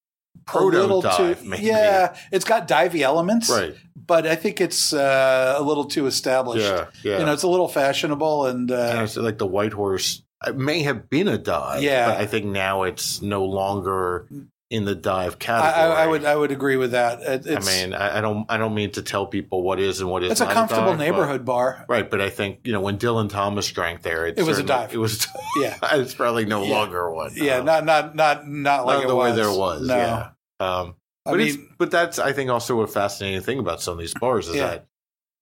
Proto 0.46 1.02
dive, 1.02 1.42
too. 1.42 1.50
maybe. 1.50 1.64
Yeah, 1.64 2.16
it's 2.32 2.46
got 2.46 2.68
divey 2.68 3.02
elements, 3.02 3.50
right? 3.50 3.76
But 3.96 4.28
I 4.28 4.36
think 4.36 4.62
it's 4.62 4.94
uh, 4.94 5.56
a 5.58 5.64
little 5.64 5.86
too 5.86 6.06
established. 6.06 6.66
Yeah, 6.66 6.86
yeah. 7.04 7.20
You 7.20 7.26
know, 7.26 7.34
it's 7.34 7.44
a 7.44 7.48
little 7.48 7.68
fashionable, 7.68 8.46
and 8.46 8.72
uh, 8.72 9.08
like 9.16 9.38
the 9.38 9.48
White 9.48 9.74
Horse. 9.74 10.22
It 10.46 10.56
may 10.58 10.84
have 10.84 11.10
been 11.10 11.28
a 11.28 11.38
dive. 11.40 11.82
Yeah. 11.82 12.08
but 12.10 12.18
I 12.22 12.26
think 12.28 12.46
now 12.46 12.84
it's 12.84 13.22
no 13.22 13.46
longer 13.46 14.28
in 14.76 14.86
the 14.86 14.94
dive 14.96 15.40
category. 15.40 15.74
I, 15.74 16.04
I 16.04 16.08
would 16.08 16.26
I 16.26 16.36
would 16.36 16.52
agree 16.52 16.76
with 16.78 16.92
that. 16.92 17.22
It, 17.22 17.48
I 17.48 17.60
mean, 17.66 17.94
I, 17.94 18.18
I 18.18 18.22
don't. 18.22 18.46
I 18.50 18.58
don't 18.58 18.74
mean 18.76 18.92
to 18.92 19.02
tell 19.02 19.26
people 19.26 19.64
what 19.64 19.80
is 19.80 20.02
and 20.02 20.10
what 20.10 20.24
is. 20.24 20.32
it's 20.34 20.42
a 20.42 20.46
comfortable 20.46 20.88
dive, 20.92 20.98
but- 20.98 21.04
neighborhood 21.04 21.46
bar. 21.46 21.86
Right, 21.88 22.10
but 22.10 22.22
I 22.22 22.30
think 22.30 22.60
you 22.66 22.74
know 22.74 22.82
when 22.82 22.98
Dylan 22.98 23.30
Thomas 23.30 23.72
drank 23.72 24.02
there, 24.02 24.26
It 24.28 24.44
was 24.44 24.60
a 24.60 24.64
dive. 24.64 24.94
It 24.94 24.98
was. 24.98 25.28
Yeah. 25.58 25.78
it's 25.94 26.14
probably 26.14 26.44
no 26.46 26.64
Yeah. 26.64 26.72
longer 26.76 27.10
one. 27.14 27.32
Yeah, 27.36 27.60
Um, 27.60 27.66
not 27.66 27.86
not 27.86 28.14
not 28.16 28.46
not 28.48 28.86
like 28.86 28.98
not 28.98 29.04
it 29.06 29.08
the 29.08 29.16
was. 29.16 29.32
way 29.32 29.42
there 29.42 29.52
was. 29.58 29.88
No. 29.88 29.96
Yeah. 29.96 30.30
Um, 30.60 30.96
I 31.26 31.32
but 31.32 31.38
mean, 31.38 31.48
it's 31.48 31.58
but 31.78 31.92
that's 31.92 32.20
I 32.20 32.34
think 32.34 32.50
also 32.52 32.82
a 32.82 32.88
fascinating 32.88 33.40
thing 33.42 33.60
about 33.60 33.82
some 33.82 33.94
of 33.94 34.00
these 34.00 34.14
bars 34.14 34.50
is 34.50 34.56
Yeah. 34.58 34.68
that 34.68 34.88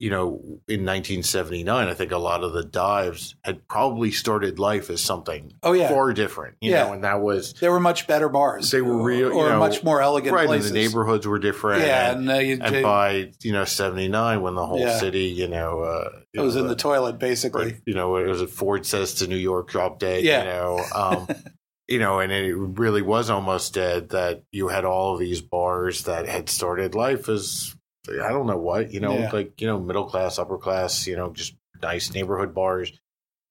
you 0.04 0.10
know 0.10 0.42
in 0.68 0.84
1979 0.86 1.88
I 1.88 1.94
think 1.94 2.12
a 2.12 2.18
lot 2.18 2.44
of 2.44 2.52
the 2.52 2.64
dives 2.64 3.36
had 3.46 3.66
probably 3.70 4.12
started 4.12 4.60
life 4.60 4.90
as 4.90 5.00
something 5.02 5.54
Oh, 5.64 5.72
yeah. 5.72 5.88
far 5.88 6.12
different. 6.12 6.58
You 6.60 6.72
Yeah. 6.72 6.84
know, 6.88 6.94
and 6.94 7.04
that 7.06 7.22
was 7.22 7.54
They 7.54 7.70
were 7.70 7.80
much 7.80 8.06
better 8.06 8.28
bars. 8.28 8.70
They 8.72 8.82
were 8.82 9.02
real- 9.02 9.30
you 9.30 9.34
or 9.34 9.50
know, 9.52 9.60
much 9.60 9.82
more 9.82 10.02
elegant 10.02 10.36
right. 10.36 10.48
places. 10.48 10.72
And 10.72 10.76
the 10.78 10.82
neighborhoods 10.82 11.26
were 11.26 11.40
different. 11.40 11.84
Yeah, 11.84 12.12
and, 12.12 12.22
and, 12.22 12.32
uh, 12.32 12.42
you, 12.42 12.60
and 12.62 12.84
by 12.84 13.32
you 13.42 13.54
know 13.54 13.64
79 13.64 14.42
when 14.42 14.56
the 14.56 14.66
whole 14.66 14.80
Yeah. 14.80 15.00
city 15.00 15.26
you 15.26 15.48
know 15.48 15.80
uh, 15.82 16.10
it 16.34 16.42
was 16.42 16.56
you 16.56 16.62
in 16.62 16.68
know, 16.68 16.74
the 16.74 16.80
toilet 16.80 17.18
basically. 17.20 17.66
Right. 17.66 17.82
You 17.86 17.94
know, 17.94 18.18
it 18.18 18.28
was 18.28 18.42
a 18.42 18.48
Ford 18.48 18.86
says 18.86 19.14
to 19.16 19.28
New 19.28 19.38
York, 19.38 19.70
drop 19.70 20.00
dead. 20.00 20.24
Yeah. 20.26 20.40
You 20.44 20.50
know, 20.50 20.86
um, 20.94 21.28
you 21.88 22.00
know, 22.00 22.20
and 22.20 22.32
it 22.32 22.54
really 22.56 23.02
was 23.02 23.30
almost 23.30 23.74
dead 23.74 24.10
that 24.10 24.44
you 24.52 24.68
had 24.68 24.84
all 24.84 25.14
of 25.14 25.20
these 25.20 25.42
bars 25.42 26.04
that 26.04 26.28
had 26.28 26.50
started 26.50 26.94
life 26.94 27.30
as 27.30 27.74
I 28.10 28.30
don't 28.30 28.48
know 28.48 28.58
what, 28.58 28.92
you 28.92 29.00
know, 29.00 29.18
Yeah. 29.18 29.30
like 29.32 29.62
you 29.62 29.68
know, 29.68 29.80
middle 29.80 30.06
class, 30.06 30.38
upper 30.40 30.58
class, 30.58 31.08
you 31.08 31.16
know, 31.16 31.32
just 31.32 31.56
nice 31.82 32.14
neighborhood 32.14 32.54
bars 32.54 32.92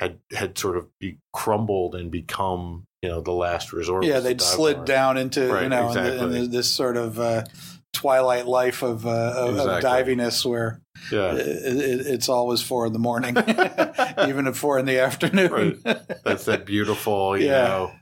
had 0.00 0.18
had 0.30 0.58
sort 0.58 0.76
of 0.76 0.86
be 0.98 1.18
crumbled 1.32 1.94
and 1.94 2.10
become 2.10 2.84
you 3.02 3.08
know 3.08 3.20
the 3.20 3.32
last 3.32 3.72
resort. 3.72 4.04
Yeah, 4.04 4.20
they'd 4.20 4.40
slid 4.40 4.76
bar. 4.78 4.84
down 4.84 5.16
into 5.16 5.40
you 5.46 5.52
Right, 5.52 5.68
know 5.68 5.88
in 5.88 5.94
the- 5.94 6.22
in 6.24 6.30
the- 6.32 6.46
this 6.46 6.70
sort 6.70 6.96
of 6.96 7.18
uh, 7.18 7.44
twilight 7.92 8.46
life 8.46 8.82
of, 8.82 9.06
uh, 9.06 9.10
of, 9.36 9.58
of 9.58 9.82
diviness 9.82 10.44
where 10.46 10.80
Yeah, 11.10 11.34
it, 11.34 11.46
it, 11.46 12.06
it's 12.06 12.28
always 12.28 12.62
four 12.62 12.86
in 12.86 12.92
the 12.92 12.98
morning, 12.98 13.36
even 14.28 14.46
at 14.46 14.56
four 14.56 14.78
in 14.78 14.86
the 14.86 14.98
afternoon. 15.00 15.80
that's 16.24 16.44
that 16.46 16.64
beautiful, 16.66 17.36
you 17.36 17.46
Yeah. 17.48 17.68
know, 17.68 17.92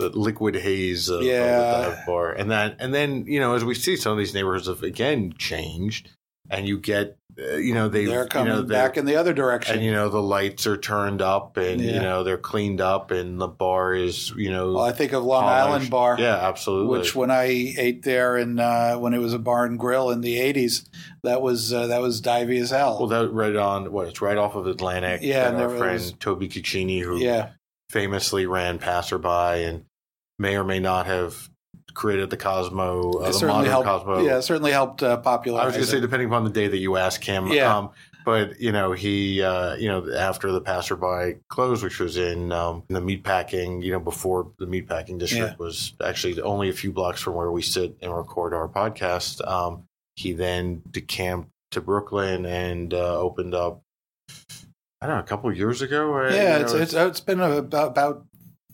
the 0.00 0.08
liquid 0.18 0.54
haze 0.56 1.08
of, 1.08 1.22
Yeah. 1.22 1.42
of 1.78 1.84
the 1.84 1.90
dive 1.96 2.06
bar, 2.06 2.32
and 2.32 2.50
that, 2.50 2.76
and 2.80 2.92
then 2.94 3.24
you 3.26 3.38
know, 3.40 3.54
as 3.54 3.64
we 3.64 3.74
see, 3.74 3.96
some 3.96 4.12
of 4.12 4.18
these 4.18 4.34
neighborhoods 4.34 4.66
have 4.66 4.82
again 4.82 5.34
changed, 5.38 6.08
and 6.48 6.66
you 6.66 6.78
get, 6.78 7.16
uh, 7.40 7.54
you 7.56 7.72
know, 7.74 7.88
they 7.88 8.04
They're 8.06 8.26
coming 8.26 8.52
you 8.52 8.60
know, 8.62 8.66
back 8.66 8.96
in 8.96 9.04
the 9.06 9.14
other 9.16 9.32
direction. 9.32 9.76
and 9.76 9.84
you 9.84 9.92
know 9.92 10.08
the 10.08 10.20
lights 10.22 10.66
are 10.66 10.76
turned 10.76 11.22
up, 11.22 11.56
and 11.56 11.80
you 11.80 12.00
know 12.00 12.24
they're 12.24 12.36
cleaned 12.36 12.80
up, 12.80 13.10
and 13.12 13.40
the 13.40 13.46
bar 13.46 13.94
is, 13.94 14.30
you 14.36 14.50
know, 14.50 14.72
well, 14.72 14.84
I 14.84 14.92
think 14.92 15.12
of 15.12 15.22
Long 15.24 15.42
polished. 15.44 15.68
Island 15.68 15.90
Bar. 15.90 16.16
yeah, 16.18 16.36
absolutely, 16.48 16.98
which 16.98 17.14
when 17.14 17.30
I 17.30 17.44
ate 17.78 18.02
there 18.02 18.36
and 18.36 18.58
uh, 18.58 18.96
when 18.98 19.14
it 19.14 19.18
was 19.18 19.32
a 19.32 19.38
bar 19.38 19.64
and 19.64 19.78
grill 19.78 20.10
in 20.10 20.20
the 20.22 20.36
'80s, 20.38 20.88
that 21.22 21.40
was 21.40 21.72
uh, 21.72 21.86
that 21.86 22.00
was 22.00 22.20
divey 22.20 22.60
as 22.60 22.70
hell. 22.70 22.98
well, 22.98 23.08
that 23.08 23.30
right 23.32 23.54
on 23.56 23.92
what 23.92 24.08
it's 24.08 24.20
right 24.20 24.36
off 24.36 24.54
of 24.56 24.66
Atlantic. 24.66 25.20
Yeah, 25.22 25.46
and 25.48 25.56
and 25.56 25.64
our 25.70 25.78
friend 25.78 25.92
was- 25.94 26.12
Toby 26.18 26.48
Cecchini, 26.48 27.00
who 27.02 27.18
yeah, 27.20 27.50
famously 27.90 28.44
ran 28.46 28.78
Passerby 28.78 29.64
and 29.64 29.84
may 30.40 30.56
or 30.56 30.64
may 30.64 30.80
not 30.80 31.06
have 31.06 31.50
created 31.92 32.30
the 32.30 32.36
Cosmo, 32.36 33.12
uh, 33.12 33.24
it 33.24 33.26
the 33.26 33.32
certainly 33.34 33.54
modern 33.54 33.70
helped. 33.70 33.86
Cosmo. 33.86 34.22
Yeah, 34.24 34.38
it 34.38 34.42
certainly 34.42 34.72
helped 34.72 35.02
uh, 35.02 35.18
popularize. 35.18 35.62
I 35.62 35.66
was 35.66 35.74
going 35.74 35.86
to 35.86 35.90
say, 35.90 36.00
depending 36.00 36.28
upon 36.28 36.44
the 36.44 36.50
day 36.50 36.66
that 36.66 36.78
you 36.78 36.96
ask 36.96 37.22
him. 37.22 37.48
Yeah. 37.48 37.76
Um, 37.76 37.90
but 38.24 38.60
you 38.60 38.72
know, 38.72 38.92
he, 38.92 39.42
uh, 39.42 39.74
you 39.76 39.88
know, 39.88 40.10
after 40.12 40.50
the 40.52 40.60
Passerby 40.60 41.40
closed, 41.48 41.82
which 41.82 42.00
was 42.00 42.16
in, 42.16 42.52
um, 42.52 42.84
in 42.88 42.94
the 42.94 43.00
meatpacking, 43.00 43.82
you 43.82 43.92
know, 43.92 44.00
before 44.00 44.50
the 44.58 44.66
meatpacking 44.66 45.18
district 45.18 45.58
was 45.58 45.94
actually 46.02 46.40
only 46.40 46.68
a 46.68 46.72
few 46.72 46.92
blocks 46.92 47.20
from 47.20 47.34
where 47.34 47.50
we 47.50 47.62
sit 47.62 47.96
and 48.00 48.14
record 48.14 48.54
our 48.54 48.68
podcast. 48.68 49.46
Um, 49.46 49.84
he 50.16 50.32
then 50.32 50.82
decamped 50.90 51.50
to 51.72 51.80
Brooklyn 51.80 52.46
and 52.46 52.92
uh, 52.92 53.18
opened 53.18 53.54
up. 53.54 53.82
I 55.02 55.06
don't 55.06 55.16
know, 55.16 55.22
a 55.22 55.26
couple 55.26 55.48
of 55.48 55.56
years 55.56 55.80
ago. 55.80 56.28
Yeah, 56.28 56.58
You 56.58 56.64
it's, 56.64 56.72
it's 56.74 56.92
it's 56.92 57.20
been 57.20 57.40
about 57.40 57.88
about 57.88 58.26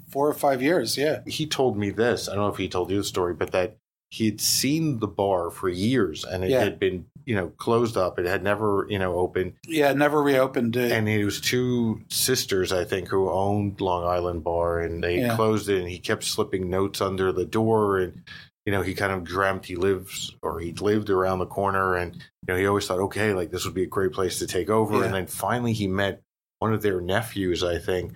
four 0.09 0.29
or 0.29 0.35
five 0.35 0.63
years. 0.63 0.97
Yeah, 0.97 1.21
he 1.27 1.47
told 1.47 1.77
me 1.77 1.91
this. 1.91 2.29
I 2.29 2.35
don't 2.35 2.45
know 2.45 2.51
if 2.53 2.57
he 2.59 2.69
told 2.69 2.91
you 2.91 2.99
the 2.99 3.05
story, 3.05 3.35
but 3.35 3.53
that 3.53 3.77
he 4.09 4.27
had 4.27 4.41
seen 4.41 5.01
the 5.01 5.09
bar 5.09 5.51
for 5.51 5.69
years 5.69 6.25
and 6.25 6.45
it 6.45 6.51
Yeah. 6.51 6.61
had 6.61 6.79
been, 6.79 7.07
you 7.25 7.35
know, 7.35 7.49
closed 7.57 7.97
up. 7.97 8.21
It 8.21 8.25
had 8.27 8.43
never, 8.43 8.87
you 8.89 9.01
know, 9.01 9.17
opened. 9.19 9.55
yeah, 9.67 9.93
never 9.95 10.23
reopened. 10.23 10.77
It. 10.77 10.93
And 10.93 11.09
it 11.09 11.25
was 11.25 11.41
two 11.41 12.01
sisters, 12.09 12.73
I 12.73 12.85
think, 12.85 13.09
who 13.09 13.29
owned 13.29 13.81
Long 13.81 14.05
Island 14.05 14.45
Bar, 14.45 14.81
and 14.81 15.03
they 15.03 15.19
Yeah. 15.21 15.35
closed 15.35 15.69
it. 15.69 15.81
And 15.81 15.89
he 15.89 15.99
kept 15.99 16.23
slipping 16.23 16.71
notes 16.71 17.01
under 17.01 17.33
the 17.33 17.45
door, 17.45 17.99
and 17.99 18.23
you 18.65 18.73
know, 18.73 18.83
he 18.83 18.95
kind 18.95 19.13
of 19.13 19.23
dreamt 19.25 19.67
he 19.67 19.77
lives 19.77 20.35
or 20.43 20.59
he 20.61 20.73
lived 20.73 21.09
around 21.11 21.39
the 21.41 21.47
corner, 21.47 21.95
and 21.97 22.15
you 22.15 22.21
know, 22.49 22.57
he 22.57 22.67
always 22.67 22.87
thought, 22.87 22.99
okay, 23.01 23.33
like 23.33 23.51
this 23.51 23.65
would 23.65 23.75
be 23.75 23.83
a 23.85 23.87
great 23.87 24.13
place 24.13 24.39
to 24.39 24.47
take 24.47 24.71
over. 24.71 24.99
Yeah. 24.99 25.05
And 25.07 25.15
then 25.15 25.27
finally, 25.27 25.73
he 25.73 25.87
met 25.89 26.23
one 26.61 26.73
of 26.73 26.83
their 26.83 27.01
nephews, 27.01 27.63
I 27.65 27.79
think, 27.79 28.13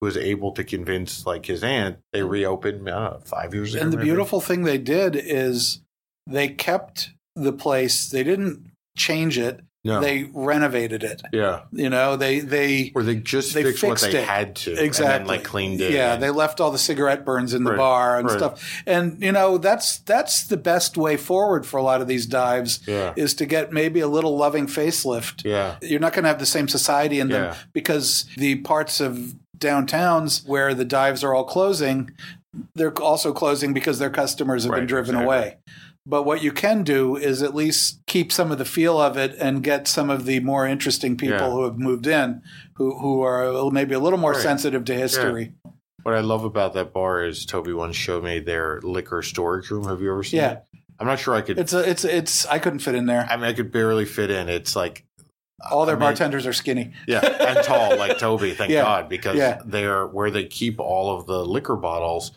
was 0.00 0.16
able 0.16 0.52
to 0.52 0.64
convince 0.64 1.26
like 1.26 1.46
his 1.46 1.62
aunt. 1.64 1.98
They 2.12 2.22
reopened, 2.22 2.88
I 2.88 2.92
don't 2.92 3.12
know, 3.14 3.20
five 3.24 3.54
years 3.54 3.74
ago. 3.74 3.82
and 3.82 3.92
the 3.92 3.96
maybe? 3.96 4.08
beautiful 4.10 4.40
thing 4.40 4.62
they 4.64 4.78
did 4.78 5.16
is 5.16 5.80
they 6.26 6.48
kept 6.48 7.10
the 7.34 7.52
place. 7.52 8.08
They 8.08 8.22
didn't 8.22 8.70
change 8.96 9.38
it. 9.38 9.60
no, 9.84 10.00
They 10.00 10.24
renovated 10.34 11.02
it. 11.04 11.22
yeah, 11.32 11.62
You 11.72 11.88
know, 11.88 12.16
they 12.16 12.40
they 12.40 12.92
or 12.94 13.02
they 13.04 13.14
just 13.16 13.54
They 13.54 13.62
fixed 13.62 13.82
what 13.84 14.00
they 14.00 14.18
it. 14.20 14.24
had 14.28 14.56
to, 14.56 14.72
exactly 14.72 15.04
and 15.14 15.20
then 15.20 15.26
like 15.26 15.44
cleaned 15.44 15.80
it. 15.80 15.92
Yeah, 15.92 16.14
and- 16.14 16.22
they 16.22 16.30
left 16.30 16.60
all 16.60 16.70
the 16.72 16.78
cigarette 16.78 17.24
burns 17.24 17.54
in 17.54 17.62
the 17.64 17.70
Right, 17.70 17.76
bar 17.78 18.18
and 18.18 18.28
right. 18.28 18.36
stuff. 18.38 18.82
And 18.86 19.22
you 19.22 19.32
know, 19.32 19.56
that's 19.58 19.98
that's 20.00 20.44
the 20.48 20.56
best 20.56 20.96
way 20.96 21.16
forward 21.16 21.64
for 21.64 21.76
a 21.78 21.82
lot 21.82 22.00
of 22.00 22.08
these 22.08 22.26
dives 22.26 22.80
yeah, 22.86 23.14
is 23.16 23.34
to 23.34 23.46
get 23.46 23.72
maybe 23.72 24.00
a 24.00 24.08
little 24.08 24.36
loving 24.36 24.66
facelift. 24.66 25.44
yeah, 25.44 25.76
You're 25.80 26.00
not 26.00 26.12
going 26.12 26.24
to 26.24 26.28
have 26.28 26.40
the 26.40 26.46
same 26.46 26.68
society 26.68 27.18
in 27.20 27.28
them 27.28 27.44
Yeah. 27.44 27.56
because 27.72 28.26
the 28.36 28.56
parts 28.56 29.00
of 29.00 29.34
downtowns 29.58 30.46
where 30.46 30.74
the 30.74 30.84
dives 30.84 31.22
are 31.24 31.34
all 31.34 31.44
closing, 31.44 32.10
they're 32.74 32.92
also 33.02 33.32
closing 33.32 33.72
because 33.72 33.98
their 33.98 34.10
customers 34.10 34.64
have 34.64 34.72
been 34.74 34.86
driven 34.86 35.14
exactly. 35.14 35.26
away. 35.36 35.56
But 36.06 36.22
what 36.22 36.42
you 36.42 36.52
can 36.52 36.84
do 36.84 37.16
is 37.16 37.42
at 37.42 37.54
least 37.54 38.00
keep 38.06 38.32
some 38.32 38.50
of 38.50 38.56
the 38.56 38.64
feel 38.64 38.98
of 38.98 39.18
it 39.18 39.36
and 39.38 39.62
get 39.62 39.86
some 39.86 40.08
of 40.08 40.24
the 40.24 40.40
more 40.40 40.66
interesting 40.66 41.16
people 41.18 41.36
Yeah. 41.38 41.50
who 41.50 41.64
have 41.64 41.78
moved 41.78 42.06
in, 42.06 42.40
who 42.76 42.98
who 42.98 43.20
are 43.22 43.70
maybe 43.70 43.94
a 43.94 43.98
little 43.98 44.18
more 44.18 44.32
Right. 44.32 44.40
sensitive 44.40 44.84
to 44.86 44.94
history. 44.94 45.52
What 46.04 46.14
I 46.14 46.20
love 46.20 46.44
about 46.44 46.72
that 46.74 46.94
bar 46.94 47.22
is 47.24 47.44
Toby 47.44 47.74
once 47.74 47.94
showed 47.96 48.24
me 48.24 48.38
their 48.38 48.80
liquor 48.82 49.20
storage 49.20 49.70
room. 49.70 49.84
Have 49.84 50.00
you 50.00 50.10
ever 50.10 50.22
seen 50.22 50.38
Yeah. 50.40 50.50
it? 50.52 50.62
I'm 50.98 51.06
not 51.06 51.18
sure 51.18 51.34
I 51.34 51.42
could. 51.42 51.58
It's 51.58 51.74
a, 51.74 51.88
it's 51.88 52.04
it's 52.04 52.46
I 52.46 52.58
couldn't 52.58 52.78
fit 52.78 52.94
in 52.94 53.04
there. 53.04 53.26
I 53.28 53.36
mean, 53.36 53.44
I 53.44 53.52
could 53.52 53.70
barely 53.70 54.06
fit 54.06 54.30
in. 54.30 54.48
It's 54.48 54.74
like, 54.74 55.04
All 55.70 55.86
their 55.86 55.96
I 55.96 55.98
mean- 55.98 56.06
bartenders 56.08 56.46
are 56.46 56.52
skinny. 56.52 56.92
yeah, 57.06 57.20
and 57.24 57.64
tall 57.64 57.96
like 57.96 58.18
Toby. 58.18 58.52
Thank 58.54 58.70
Yeah. 58.72 58.82
God, 58.82 59.08
because 59.08 59.36
Yeah. 59.36 59.60
they're 59.64 60.06
where 60.06 60.30
they 60.30 60.44
keep 60.44 60.78
all 60.80 61.16
of 61.18 61.26
the 61.26 61.44
liquor 61.44 61.76
bottles 61.76 62.32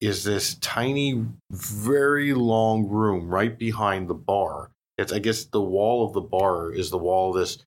is 0.00 0.24
this 0.24 0.54
tiny, 0.56 1.24
very 1.50 2.34
long 2.34 2.88
room 2.88 3.28
right 3.28 3.56
behind 3.58 4.08
the 4.08 4.14
bar. 4.14 4.70
It's 4.98 5.12
I 5.12 5.18
guess 5.18 5.44
the 5.44 5.60
wall 5.60 6.06
of 6.06 6.12
the 6.12 6.20
bar 6.20 6.72
is 6.72 6.90
the 6.90 6.98
wall 6.98 7.30
of 7.30 7.36
this 7.40 7.58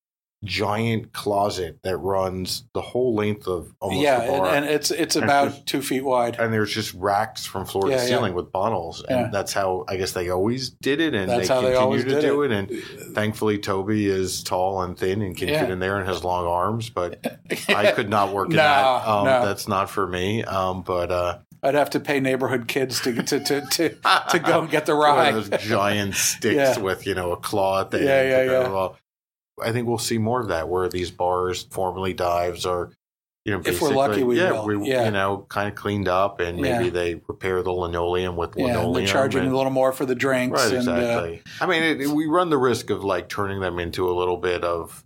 giant 0.45 1.11
closet 1.13 1.79
that 1.83 1.97
runs 1.97 2.63
the 2.73 2.81
whole 2.81 3.15
length 3.15 3.47
of 3.47 3.73
almost 3.81 4.01
yeah, 4.01 4.25
the 4.25 4.31
bar. 4.31 4.45
and, 4.47 4.65
and 4.65 4.73
it's 4.73 4.91
it's 4.91 5.15
about 5.15 5.65
two 5.65 5.81
feet 5.81 6.01
wide. 6.05 6.37
and 6.39 6.53
there's 6.53 6.73
just 6.73 6.93
racks 6.93 7.45
from 7.45 7.65
floor 7.65 7.89
Yeah, 7.89 7.97
to 7.97 8.01
yeah. 8.03 8.07
ceiling 8.07 8.33
with 8.33 8.51
bottles, 8.51 9.03
and 9.07 9.19
Yeah. 9.19 9.29
that's 9.31 9.51
how 9.53 9.85
I 9.87 9.97
guess 9.97 10.13
they 10.13 10.29
always 10.29 10.69
did 10.69 11.01
it, 11.01 11.13
and 11.13 11.29
That's 11.29 11.47
they 11.47 11.53
how 11.53 11.61
they 11.61 11.73
continue 11.73 12.03
to 12.15 12.21
do 12.21 12.43
it. 12.43 12.51
it. 12.51 12.55
And 12.55 13.15
thankfully, 13.15 13.57
Toby 13.57 14.07
is 14.07 14.43
tall 14.43 14.81
and 14.83 14.97
thin 14.97 15.21
and 15.21 15.35
can 15.35 15.49
Yeah. 15.49 15.61
fit 15.61 15.69
in 15.71 15.79
there 15.79 15.97
and 15.97 16.07
has 16.07 16.23
long 16.23 16.45
arms, 16.45 16.89
but 16.89 17.19
I 17.69 17.91
could 17.91 18.09
not 18.09 18.33
work 18.33 18.49
in 18.49 18.55
No, 18.55 18.61
that. 18.63 19.07
Um, 19.07 19.25
no. 19.25 19.45
That's 19.45 19.67
not 19.67 19.89
for 19.89 20.05
me. 20.07 20.43
Um, 20.43 20.83
but 20.83 21.11
uh, 21.11 21.37
I'd 21.63 21.73
have 21.73 21.89
to 21.91 21.99
pay 21.99 22.19
neighborhood 22.19 22.67
kids 22.67 23.01
to 23.01 23.13
to 23.23 23.39
to 23.39 23.61
to, 23.61 23.89
to 24.29 24.39
go 24.45 24.61
and 24.61 24.69
get 24.69 24.85
the 24.85 24.95
one 24.95 25.15
ride. 25.15 25.33
of 25.35 25.49
those 25.49 25.61
giant 25.61 26.13
sticks 26.15 26.55
Yeah. 26.55 26.79
with 26.79 27.07
you 27.07 27.15
know 27.15 27.31
a 27.31 27.37
claw 27.37 27.81
at 27.81 27.89
the 27.91 28.03
Yeah, 28.03 28.11
end. 28.11 28.29
yeah, 28.29 28.43
yeah. 28.61 28.67
well, 28.69 28.97
I 29.63 29.71
think 29.71 29.87
we'll 29.87 29.97
see 29.97 30.17
more 30.17 30.41
of 30.41 30.49
that, 30.49 30.67
where 30.69 30.89
these 30.89 31.11
bars, 31.11 31.63
formerly 31.71 32.13
dives, 32.13 32.65
are. 32.65 32.91
You 33.45 33.53
know, 33.53 33.61
If 33.63 33.79
we're 33.79 33.93
lucky, 33.93 34.23
we 34.23 34.39
yeah, 34.39 34.53
will. 34.53 34.65
we, 34.79 34.89
Yeah. 34.89 35.05
you 35.05 35.11
know, 35.11 35.45
kind 35.49 35.69
of 35.69 35.75
cleaned 35.75 36.07
up, 36.07 36.39
and 36.39 36.57
maybe 36.59 36.85
Yeah. 36.85 36.89
they 36.89 37.21
repair 37.27 37.61
the 37.61 37.71
linoleum 37.71 38.35
with 38.35 38.55
yeah, 38.57 38.65
linoleum. 38.65 38.93
They're 38.93 39.05
charging 39.13 39.41
and- 39.43 39.51
a 39.53 39.55
little 39.55 39.71
more 39.71 39.91
for 39.93 40.03
the 40.05 40.15
drinks. 40.15 40.63
Right, 40.63 40.73
and, 40.73 40.89
uh. 40.89 41.27
I 41.61 41.65
mean, 41.67 41.83
it, 41.83 42.07
we 42.09 42.25
run 42.25 42.49
the 42.49 42.57
risk 42.57 42.89
of 42.89 43.03
like 43.03 43.29
turning 43.29 43.59
them 43.59 43.77
into 43.77 44.09
a 44.09 44.13
little 44.17 44.37
bit 44.37 44.63
of, 44.63 45.05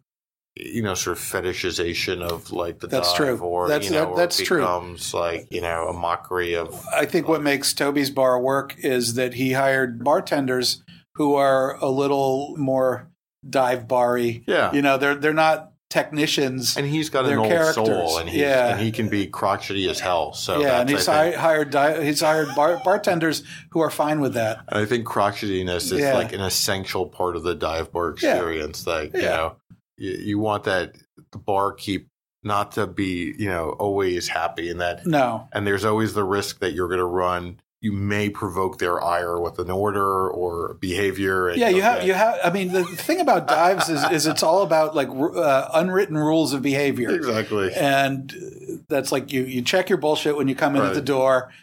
you 0.56 0.82
know, 0.82 0.94
sort 0.94 1.18
of 1.18 1.24
fetishization 1.24 2.22
of 2.22 2.54
like 2.54 2.80
the 2.80 2.88
That's 2.88 3.10
dive, 3.10 3.18
true. 3.18 3.38
or 3.40 3.68
That's- 3.68 3.90
you 3.92 3.98
know, 3.98 4.06
that- 4.06 4.16
that's 4.16 4.40
it 4.40 4.46
true. 4.46 4.62
becomes 4.62 5.14
like 5.14 5.48
you 5.52 5.60
know 5.60 5.90
a 5.90 5.94
mockery 5.94 6.56
of. 6.56 6.82
I 6.96 7.06
think 7.06 7.28
what 7.28 7.42
makes 7.44 7.74
Toby's 7.74 8.10
bar 8.10 8.40
work 8.40 8.74
is 8.80 9.16
that 9.16 9.34
he 9.34 9.52
hired 9.52 10.02
bartenders 10.02 10.82
who 11.16 11.36
are 11.36 11.76
a 11.82 11.90
little 11.90 12.56
more 12.58 13.10
dive 13.50 13.88
bar-y. 13.88 14.42
Yeah. 14.48 14.72
You 14.74 14.82
know, 14.82 14.98
they're 14.98 15.16
they're 15.16 15.34
not 15.34 15.74
technicians. 15.90 16.78
And 16.78 16.86
he's 16.86 17.10
got 17.10 17.26
an 17.26 17.38
old 17.38 17.48
characters. 17.48 17.74
soul, 17.76 18.18
and 18.20 18.30
he's, 18.30 18.42
Yeah. 18.42 18.74
and 18.74 18.80
he 18.80 18.92
can 18.92 19.10
be 19.10 19.26
crotchety 19.28 19.90
as 19.90 20.00
hell. 20.00 20.34
So 20.34 20.62
yeah, 20.62 20.82
and 20.82 20.90
he's 20.90 21.08
I 21.08 21.14
hi- 21.16 21.24
think, 21.32 21.36
hired 21.36 21.70
di- 21.72 22.04
he's 22.06 22.22
hired 22.22 22.50
bar- 22.56 22.80
bartenders 22.84 23.44
who 23.72 23.80
are 23.80 23.90
fine 23.90 24.20
with 24.22 24.34
that. 24.36 24.60
I 24.70 24.86
think 24.86 25.08
crotchetiness 25.08 25.92
is 25.92 25.94
Yeah. 25.94 26.14
like 26.14 26.32
an 26.32 26.42
essential 26.42 27.08
part 27.08 27.36
of 27.36 27.44
the 27.44 27.56
dive 27.56 27.92
bar 27.92 28.16
Yeah. 28.22 28.34
experience. 28.36 28.86
Like 28.86 29.14
you 29.14 29.22
know, 29.24 29.56
you, 29.98 30.12
you 30.12 30.40
want 30.40 30.66
that 30.66 30.96
the 31.32 31.40
barkeep 31.40 32.08
not 32.44 32.74
to 32.74 32.86
be 32.88 33.34
you 33.38 33.48
know 33.50 33.72
always 33.72 34.28
happy, 34.28 34.70
and 34.70 34.80
that 34.82 35.06
No, 35.08 35.48
and 35.54 35.66
there's 35.66 35.86
always 35.86 36.14
the 36.14 36.24
risk 36.24 36.60
that 36.60 36.74
you're 36.74 36.88
going 36.88 37.00
to 37.00 37.06
run. 37.06 37.60
You 37.82 37.94
may 37.94 38.30
provoke 38.30 38.78
their 38.78 39.02
ire 39.02 39.40
with 39.40 39.58
an 39.58 39.72
order 39.72 40.30
or 40.30 40.74
behavior. 40.82 41.48
and 41.48 41.58
yeah, 41.58 41.70
you 41.70 41.82
have 41.82 42.04
you 42.04 42.14
have. 42.14 42.38
I 42.44 42.50
mean, 42.52 42.74
the 42.74 42.84
thing 42.84 43.22
about 43.22 43.48
dives 43.48 43.88
is 43.88 44.04
is 44.12 44.28
it's 44.28 44.44
all 44.44 44.64
about 44.64 44.96
like 44.96 45.08
uh, 45.10 45.70
unwritten 45.74 46.18
rules 46.18 46.52
of 46.54 46.62
behavior. 46.62 47.10
exactly. 47.12 47.74
and 47.74 48.84
that's 48.90 49.14
like 49.14 49.32
you 49.32 49.44
you 49.44 49.62
check 49.62 49.88
your 49.88 49.98
bullshit 49.98 50.36
when 50.36 50.50
you 50.50 50.56
come 50.56 50.76
in 50.76 50.82
at 50.82 50.94
the 50.94 51.02
door. 51.02 51.54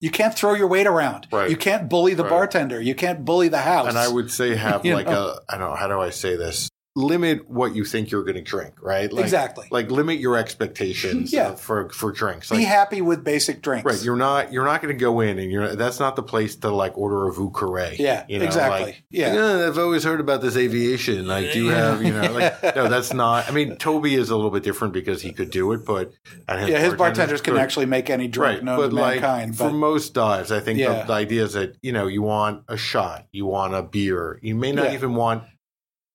You 0.00 0.10
can't 0.10 0.34
throw 0.34 0.52
your 0.54 0.66
weight 0.66 0.88
around. 0.88 1.28
Right. 1.30 1.48
You 1.48 1.56
can't 1.56 1.88
bully 1.88 2.14
the 2.14 2.24
Right. 2.24 2.30
bartender. 2.30 2.80
You 2.80 2.94
can't 2.94 3.24
bully 3.24 3.46
the 3.48 3.58
house. 3.62 3.86
And 3.88 3.96
I 3.96 4.08
would 4.08 4.32
say 4.32 4.56
have 4.56 4.84
like 4.98 5.06
know? 5.06 5.36
a 5.36 5.54
I 5.54 5.56
don't 5.58 5.70
know 5.70 5.76
how 5.76 5.86
do 5.86 6.00
I 6.00 6.10
say 6.10 6.36
this 6.36 6.68
limit 6.94 7.48
what 7.48 7.74
you 7.74 7.84
think 7.84 8.10
you're 8.10 8.22
going 8.22 8.34
to 8.34 8.42
drink, 8.42 8.74
right? 8.82 9.10
Like, 9.12 9.24
Exactly. 9.24 9.66
Like 9.70 9.90
limit 9.90 10.18
your 10.18 10.36
expectations 10.36 11.32
Yeah. 11.32 11.54
for 11.54 11.88
for 11.90 12.12
drinks. 12.12 12.50
be 12.50 12.64
happy 12.64 13.00
with 13.00 13.24
basic 13.24 13.62
drinks. 13.62 13.84
Right, 13.84 14.04
you're 14.04 14.16
not 14.16 14.52
you're 14.52 14.64
not 14.66 14.82
going 14.82 14.94
to 14.94 15.00
go 15.00 15.20
in 15.20 15.38
and 15.38 15.50
you're 15.50 15.74
that's 15.74 15.98
not 16.00 16.16
the 16.16 16.22
place 16.22 16.56
to 16.56 16.70
like 16.70 16.96
order 16.98 17.26
a 17.28 17.32
Carré. 17.32 17.96
Yeah, 17.98 18.24
you 18.28 18.38
know, 18.38 18.44
exactly. 18.44 18.82
Like, 18.84 19.04
Yeah. 19.10 19.32
"Yeah, 19.34 19.40
oh, 19.40 19.68
I've 19.68 19.78
always 19.78 20.04
heard 20.04 20.20
about 20.20 20.42
this 20.42 20.56
aviation. 20.56 21.26
Like, 21.26 21.52
do 21.52 21.64
you 21.64 21.70
have 21.70 22.02
you 22.02 22.12
know? 22.12 22.30
Like, 22.32 22.62
no, 22.76 22.88
that's 22.88 23.12
not. 23.14 23.48
I 23.48 23.52
mean, 23.52 23.76
Toby 23.76 24.14
is 24.14 24.28
a 24.30 24.36
little 24.36 24.50
bit 24.50 24.62
different 24.62 24.92
because 24.92 25.22
he 25.22 25.32
could 25.32 25.50
do 25.50 25.72
it, 25.72 25.84
but 25.86 26.12
and 26.46 26.68
yeah, 26.68 26.78
his 26.78 26.94
bartenders 26.94 27.40
can 27.40 27.54
could. 27.54 27.62
actually 27.62 27.86
make 27.86 28.10
any 28.10 28.28
drink 28.28 28.56
Right, 28.56 28.64
known 28.64 28.76
but 28.76 28.88
to 28.90 28.94
like 28.94 29.20
mankind. 29.22 29.56
for 29.56 29.70
most 29.70 30.12
dives, 30.14 30.52
I 30.52 30.60
think 30.60 30.78
Yeah. 30.78 31.00
the, 31.00 31.04
the 31.06 31.12
idea 31.14 31.44
is 31.44 31.54
that 31.54 31.76
you 31.80 31.92
know 31.92 32.06
you 32.06 32.20
want 32.22 32.64
a 32.68 32.76
shot, 32.76 33.26
you 33.32 33.46
want 33.46 33.74
a 33.74 33.82
beer, 33.82 34.38
you 34.42 34.54
may 34.54 34.72
not 34.72 34.92
even 34.92 35.14
want 35.14 35.44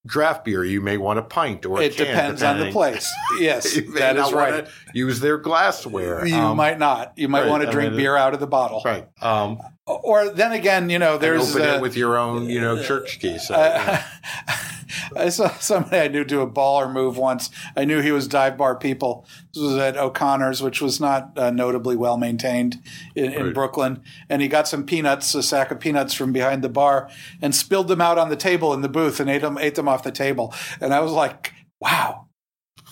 draft 0.08 0.44
beer, 0.44 0.64
you 0.64 0.80
may 0.80 0.96
want 0.96 1.18
a 1.18 1.22
pint 1.22 1.64
or 1.66 1.78
a 1.80 1.82
it 1.84 1.94
can, 1.96 2.06
depends 2.06 2.42
on 2.42 2.58
the 2.58 2.72
place. 2.72 3.08
Yes, 3.38 3.78
that 3.94 4.16
is 4.16 4.32
right. 4.32 4.66
Use 4.94 5.20
their 5.20 5.38
glassware. 5.38 6.26
You 6.26 6.34
Um, 6.34 6.56
might 6.56 6.78
not. 6.78 7.12
You 7.16 7.28
might 7.28 7.42
right, 7.42 7.50
want 7.50 7.62
to 7.62 7.70
drink 7.70 7.92
mean, 7.92 7.98
beer 8.00 8.16
out 8.16 8.34
of 8.34 8.40
the 8.40 8.46
bottle. 8.46 8.82
right. 8.84 9.06
Um, 9.22 9.58
Or 9.88 10.28
then 10.28 10.52
again, 10.52 10.90
you 10.90 10.98
know, 10.98 11.14
and 11.14 11.22
there's 11.22 11.56
open 11.56 11.68
uh, 11.68 11.74
it 11.76 11.80
with 11.80 11.96
your 11.96 12.18
own, 12.18 12.48
you 12.50 12.60
know, 12.60 12.82
church 12.82 13.18
key. 13.20 13.38
So, 13.38 13.54
I, 13.54 14.04
I 15.16 15.28
saw 15.30 15.48
somebody 15.58 15.98
I 15.98 16.08
knew 16.08 16.24
do 16.24 16.42
a 16.42 16.50
baller 16.50 16.92
move 16.92 17.16
once. 17.16 17.50
I 17.74 17.84
knew 17.84 18.00
he 18.00 18.12
was 18.12 18.28
dive 18.28 18.56
bar 18.58 18.76
people. 18.76 19.26
This 19.54 19.62
was 19.62 19.76
at 19.76 19.96
O'Connor's, 19.96 20.62
which 20.62 20.82
was 20.82 21.00
not 21.00 21.36
uh, 21.38 21.50
notably 21.50 21.96
well 21.96 22.18
maintained 22.18 22.82
in, 23.14 23.32
in 23.32 23.44
Right. 23.46 23.54
Brooklyn. 23.54 24.02
And 24.28 24.42
he 24.42 24.48
got 24.48 24.68
some 24.68 24.84
peanuts, 24.84 25.34
a 25.34 25.42
sack 25.42 25.70
of 25.70 25.80
peanuts 25.80 26.12
from 26.12 26.32
behind 26.32 26.62
the 26.62 26.68
bar, 26.68 27.08
and 27.40 27.54
spilled 27.54 27.88
them 27.88 28.00
out 28.02 28.18
on 28.18 28.28
the 28.28 28.36
table 28.36 28.74
in 28.74 28.82
the 28.82 28.88
booth 28.88 29.20
and 29.20 29.30
ate 29.30 29.40
them, 29.42 29.56
ate 29.58 29.74
them 29.74 29.88
off 29.88 30.02
the 30.02 30.12
table. 30.12 30.52
And 30.80 30.92
I 30.92 31.00
was 31.00 31.12
like, 31.12 31.54
"Wow, 31.80 32.26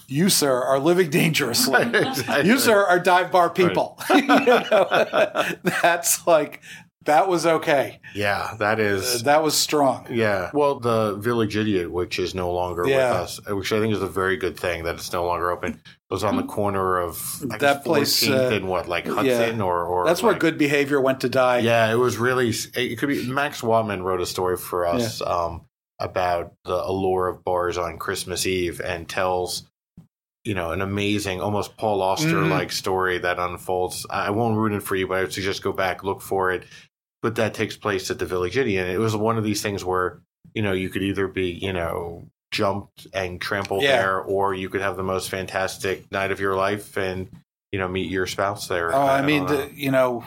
you 0.08 0.28
sir 0.28 0.62
are 0.62 0.78
living 0.78 1.10
dangerously." 1.10 1.82
Exactly. 1.94 2.48
You 2.48 2.58
sir 2.58 2.84
are 2.86 2.98
dive 2.98 3.30
bar 3.30 3.50
people. 3.50 3.98
You 4.14 4.22
know? 4.22 5.44
That's 5.82 6.26
like 6.26 6.60
that 7.06 7.28
was 7.28 7.46
okay. 7.46 8.00
yeah, 8.14 8.54
that 8.58 8.78
is. 8.78 9.22
That 9.24 9.42
was 9.42 9.56
strong. 9.56 10.06
Yeah. 10.10 10.50
Well, 10.52 10.78
the 10.78 11.16
Village 11.16 11.56
Idiot, 11.56 11.90
which 11.90 12.18
is 12.18 12.34
no 12.34 12.52
longer 12.52 12.86
Yeah. 12.86 13.12
with 13.12 13.20
us, 13.22 13.40
which 13.48 13.72
I 13.72 13.80
think 13.80 13.94
is 13.94 14.02
a 14.02 14.06
very 14.08 14.36
good 14.36 14.56
thing 14.58 14.84
that 14.84 14.94
it's 14.96 15.12
no 15.12 15.24
longer 15.24 15.50
open, 15.50 15.80
was 16.10 16.22
on 16.22 16.36
the 16.36 16.42
corner 16.42 16.98
of 16.98 17.42
I 17.50 17.58
That 17.58 17.84
place, 17.84 18.24
14th 18.24 18.52
uh, 18.52 18.54
and 18.54 18.68
what, 18.68 18.88
like 18.88 19.06
Hudson 19.06 19.60
or, 19.60 19.84
or 19.84 20.04
That's 20.06 20.22
where 20.22 20.34
good 20.34 20.58
behavior 20.58 21.00
went 21.00 21.20
to 21.22 21.28
die. 21.28 21.58
Yeah, 21.58 21.90
it 21.90 21.96
was 21.96 22.16
really. 22.18 22.52
It 22.74 22.96
could 22.98 23.08
be. 23.08 23.26
Max 23.26 23.62
Watman 23.62 24.02
wrote 24.02 24.20
a 24.20 24.26
story 24.26 24.56
for 24.56 24.86
us 24.86 25.20
um, 25.22 25.62
about 25.98 26.52
the 26.64 26.76
allure 26.76 27.28
of 27.28 27.42
bars 27.44 27.78
on 27.78 27.98
Christmas 27.98 28.46
Eve 28.46 28.80
and 28.80 29.08
tells 29.08 29.64
you 30.44 30.54
know 30.54 30.70
an 30.70 30.80
amazing 30.80 31.40
almost 31.40 31.76
Paul 31.76 32.00
Auster 32.02 32.42
like 32.42 32.70
story 32.70 33.18
that 33.18 33.38
unfolds. 33.40 34.06
I 34.08 34.30
won't 34.30 34.56
ruin 34.56 34.74
it 34.74 34.82
for 34.84 34.94
you, 34.94 35.08
but 35.08 35.18
I 35.18 35.22
would 35.22 35.32
suggest 35.32 35.62
go 35.62 35.72
back 35.72 36.04
look 36.04 36.20
for 36.20 36.52
it. 36.52 36.64
But 37.22 37.36
that 37.36 37.54
takes 37.54 37.76
place 37.76 38.10
at 38.10 38.18
the 38.18 38.26
Village 38.26 38.56
Inn, 38.56 38.68
it 38.68 38.98
was 38.98 39.16
one 39.16 39.38
of 39.38 39.44
these 39.44 39.62
things 39.62 39.84
where 39.84 40.20
you 40.54 40.62
know 40.62 40.72
you 40.72 40.88
could 40.88 41.02
either 41.02 41.26
be 41.28 41.50
you 41.50 41.72
know 41.72 42.28
jumped 42.52 43.06
and 43.12 43.40
trampled 43.40 43.82
Yeah. 43.82 43.98
there, 44.02 44.20
or 44.20 44.54
you 44.54 44.68
could 44.68 44.80
have 44.80 44.96
the 44.96 45.02
most 45.02 45.28
fantastic 45.30 46.10
night 46.12 46.30
of 46.30 46.40
your 46.40 46.54
life 46.54 46.96
and 46.96 47.28
you 47.72 47.78
know 47.78 47.88
meet 47.88 48.10
your 48.10 48.26
spouse 48.26 48.68
there. 48.68 48.94
Oh, 48.94 49.00
I 49.00 49.22
mean, 49.22 49.46
know. 49.46 49.56
the, 49.56 49.70
you 49.74 49.90
know, 49.90 50.24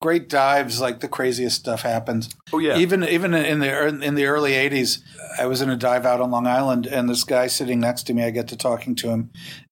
great 0.00 0.28
dives, 0.28 0.80
like 0.80 1.00
the 1.00 1.08
craziest 1.08 1.56
stuff 1.56 1.82
happens. 1.82 2.28
oh 2.52 2.58
yeah, 2.58 2.76
Even 2.78 3.02
even 3.04 3.34
in 3.34 3.60
the 3.60 3.70
er, 3.70 3.86
in 3.86 4.14
the 4.14 4.26
early 4.26 4.52
'80s, 4.52 4.98
I 5.38 5.46
was 5.46 5.60
in 5.60 5.70
a 5.70 5.76
dive 5.76 6.06
out 6.06 6.20
on 6.20 6.30
Long 6.30 6.46
Island, 6.46 6.86
and 6.86 7.08
this 7.08 7.24
guy 7.24 7.46
sitting 7.46 7.80
next 7.80 8.04
to 8.04 8.14
me, 8.14 8.24
I 8.24 8.30
get 8.30 8.48
to 8.48 8.56
talking 8.56 8.94
to 8.96 9.08
him, 9.08 9.30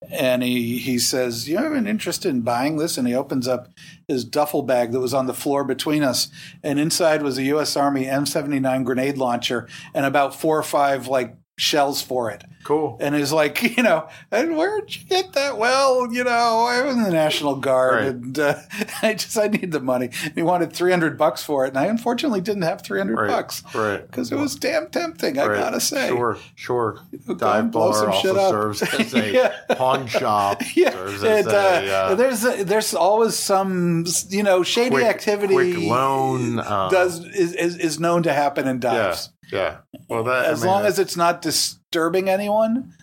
and 0.09 0.43
he 0.43 0.77
he 0.77 0.99
says, 0.99 1.47
"You 1.47 1.57
have 1.57 1.71
an 1.73 1.87
interest 1.87 2.25
in 2.25 2.41
buying 2.41 2.77
this?" 2.77 2.97
And 2.97 3.07
he 3.07 3.13
opens 3.13 3.47
up 3.47 3.69
his 4.07 4.25
duffel 4.25 4.63
bag 4.63 4.91
that 4.91 4.99
was 4.99 5.13
on 5.13 5.27
the 5.27 5.33
floor 5.33 5.63
between 5.63 6.03
us, 6.03 6.29
and 6.63 6.79
inside 6.79 7.21
was 7.21 7.37
a 7.37 7.43
U.S. 7.43 7.75
Army 7.75 8.05
M79 8.05 8.83
grenade 8.83 9.17
launcher 9.17 9.67
and 9.93 10.05
about 10.05 10.35
four 10.35 10.57
or 10.57 10.63
five 10.63 11.07
like 11.07 11.35
shells 11.57 12.01
for 12.01 12.29
it. 12.31 12.43
cool. 12.65 12.97
And 12.99 13.13
he's 13.15 13.31
like, 13.31 13.61
you 13.77 13.83
know, 13.83 14.09
and 14.31 14.57
where'd 14.57 14.93
you 14.95 15.03
get 15.05 15.33
that? 15.33 15.57
Well, 15.57 16.11
you 16.11 16.23
know, 16.23 16.65
I 16.67 16.81
was 16.81 16.95
in 16.97 17.03
the 17.03 17.11
National 17.11 17.55
Guard, 17.55 17.93
Right. 17.93 18.05
and 18.07 18.39
uh, 18.39 18.55
I 19.03 19.13
just 19.13 19.37
I 19.37 19.47
need 19.47 19.71
the 19.71 19.79
money. 19.79 20.09
And 20.23 20.33
he 20.35 20.41
wanted 20.41 20.73
three 20.73 20.91
hundred 20.91 21.17
bucks 21.17 21.43
for 21.43 21.65
it, 21.65 21.69
and 21.69 21.77
I 21.77 21.85
unfortunately 21.85 22.41
didn't 22.41 22.63
have 22.63 22.81
three 22.81 22.99
hundred 22.99 23.19
Right, 23.19 23.27
bucks 23.29 23.63
right. 23.73 24.05
because 24.05 24.31
it 24.31 24.35
was 24.37 24.55
damn 24.55 24.87
tempting. 24.87 25.37
I 25.39 25.45
gotta 25.47 25.79
say, 25.79 26.07
Sure, 26.09 26.37
sure. 26.55 26.99
and 27.27 27.39
Dive 27.39 27.71
blow 27.71 27.91
bar 27.91 28.09
also 28.09 28.49
serves 28.49 28.81
as 28.99 29.13
a 29.13 29.31
Yeah. 29.31 29.53
pawn 29.75 30.07
shop. 30.07 30.61
Yeah, 30.75 30.89
serves 30.91 31.23
as 31.23 31.45
and, 31.45 31.55
a, 31.55 31.57
uh, 31.57 31.95
uh, 32.11 32.15
there's 32.15 32.41
there's 32.41 32.93
always 32.93 33.35
some 33.35 34.05
you 34.29 34.43
know 34.43 34.63
shady 34.63 34.89
quick, 34.89 35.05
activity. 35.05 35.53
quick 35.53 35.77
loan. 35.77 36.59
Uh, 36.59 36.89
does 36.89 37.23
is, 37.23 37.53
is 37.53 37.77
is 37.77 37.99
known 37.99 38.23
to 38.23 38.33
happen 38.33 38.67
in 38.67 38.79
dives. 38.79 39.29
yeah. 39.29 39.31
Well, 39.51 40.23
that 40.25 40.45
I 40.45 40.49
As 40.49 40.61
mean, 40.61 40.71
long 40.71 40.85
as 40.85 40.99
it's 40.99 41.15
not 41.17 41.41
disturbing 41.41 42.29
anyone, 42.29 42.93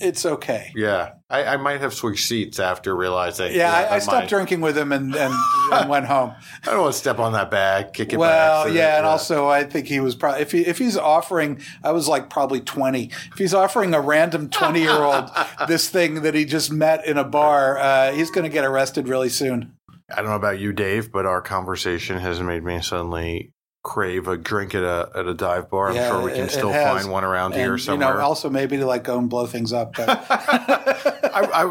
it's 0.00 0.24
okay. 0.24 0.70
yeah, 0.76 1.14
I, 1.28 1.44
I 1.44 1.56
might 1.56 1.80
have 1.80 1.92
switched 1.92 2.26
seats 2.28 2.60
after 2.60 2.94
realizing. 2.94 3.52
Yeah, 3.54 3.72
I, 3.72 3.78
I 3.78 3.88
that 3.88 4.02
stopped 4.02 4.16
might- 4.22 4.28
drinking 4.28 4.60
with 4.60 4.78
him 4.78 4.92
and, 4.92 5.14
and, 5.16 5.34
and 5.72 5.88
went 5.90 6.06
home. 6.06 6.32
I 6.62 6.70
don't 6.70 6.80
want 6.82 6.92
to 6.94 6.98
step 6.98 7.18
on 7.18 7.32
that 7.32 7.50
bag, 7.50 7.92
kick 7.92 8.12
it 8.12 8.18
Well, 8.18 8.68
yeah, 8.68 8.92
that- 8.92 8.98
and 8.98 9.06
also 9.06 9.48
I 9.48 9.64
think 9.64 9.88
he 9.88 9.98
was 10.00 10.14
probably 10.14 10.42
if 10.42 10.52
he 10.52 10.60
if 10.64 10.78
he's 10.78 10.96
offering, 10.96 11.60
I 11.82 11.90
was 11.90 12.06
like 12.06 12.30
probably 12.30 12.60
twenty. 12.60 13.10
If 13.32 13.38
he's 13.38 13.52
offering 13.54 13.94
a 13.94 14.00
random 14.00 14.48
twenty 14.48 14.80
year 14.80 14.92
old 15.02 15.28
this 15.68 15.88
thing 15.88 16.22
that 16.22 16.34
he 16.34 16.44
just 16.44 16.70
met 16.72 17.04
in 17.06 17.18
a 17.18 17.24
bar, 17.24 17.76
uh, 17.78 18.12
he's 18.12 18.30
going 18.30 18.44
to 18.44 18.50
get 18.52 18.64
arrested 18.64 19.08
really 19.08 19.28
soon. 19.28 19.74
I 20.10 20.16
don't 20.16 20.26
know 20.26 20.36
about 20.36 20.60
you, 20.60 20.72
Dave, 20.72 21.10
but 21.10 21.26
our 21.26 21.40
conversation 21.40 22.18
has 22.18 22.38
made 22.40 22.62
me 22.62 22.80
suddenly 22.80 23.52
crave 23.84 24.26
a 24.28 24.36
drink 24.36 24.74
at 24.74 24.82
a 24.82 25.10
at 25.14 25.26
a 25.26 25.34
dive 25.34 25.68
bar. 25.70 25.90
I'm 25.90 25.94
Yeah, 25.94 26.08
sure 26.10 26.22
we 26.22 26.32
can 26.32 26.44
it 26.46 26.50
still 26.50 26.72
has. 26.72 27.02
find 27.02 27.12
one 27.12 27.22
around 27.22 27.52
here 27.52 27.76
somewhere. 27.78 28.08
You 28.08 28.14
know, 28.14 28.20
also 28.20 28.48
maybe 28.50 28.78
to 28.78 28.86
like 28.86 29.04
go 29.04 29.18
and 29.18 29.28
blow 29.30 29.44
things 29.46 29.72
up. 29.74 29.94
But, 29.94 30.08
I, 30.30 31.42
I 31.52 31.64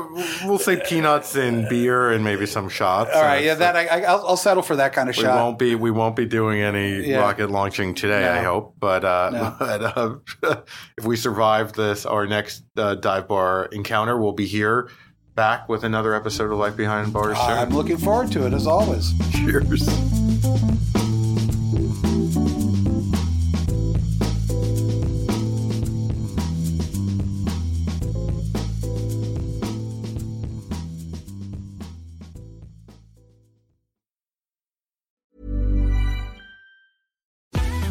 will 0.48 0.60
say 0.60 0.80
peanuts 0.86 1.36
and 1.36 1.68
beer 1.68 2.12
and 2.12 2.24
maybe 2.24 2.46
some 2.46 2.70
shots. 2.70 3.10
all 3.16 3.22
right, 3.22 3.40
Uh, 3.40 3.42
yeah, 3.42 3.54
that 3.56 3.76
I, 3.76 3.86
I, 3.88 4.02
I'll, 4.04 4.28
I'll 4.28 4.38
settle 4.38 4.62
for 4.62 4.76
that 4.76 4.94
kind 4.94 5.10
of 5.10 5.18
we 5.18 5.24
shot. 5.24 5.36
won't 5.38 5.58
be 5.58 5.74
we 5.76 5.90
won't 5.90 6.16
be 6.16 6.26
doing 6.26 6.62
any 6.62 7.02
Yeah. 7.08 7.18
rocket 7.20 7.50
launching 7.50 7.96
today. 7.96 8.28
I 8.30 8.44
hope, 8.44 8.76
but 8.80 9.04
uh, 9.04 9.30
No. 9.34 9.56
but 9.60 9.82
uh, 9.98 10.16
if 10.98 11.06
we 11.06 11.16
survive 11.18 11.74
this, 11.74 12.06
our 12.06 12.28
next 12.28 12.64
uh, 12.78 12.96
dive 12.96 13.28
bar 13.28 13.66
encounter, 13.72 14.18
we'll 14.18 14.34
be 14.34 14.46
here 14.46 14.90
back 15.36 15.68
with 15.68 15.84
another 15.84 16.14
episode 16.14 16.52
of 16.52 16.60
Life 16.60 16.78
Behind 16.78 17.12
Bars. 17.12 17.38
I'm 17.40 17.70
looking 17.70 17.98
forward 17.98 18.32
to 18.34 18.46
it 18.46 18.54
as 18.54 18.68
always. 18.68 19.14
Cheers. 19.32 19.90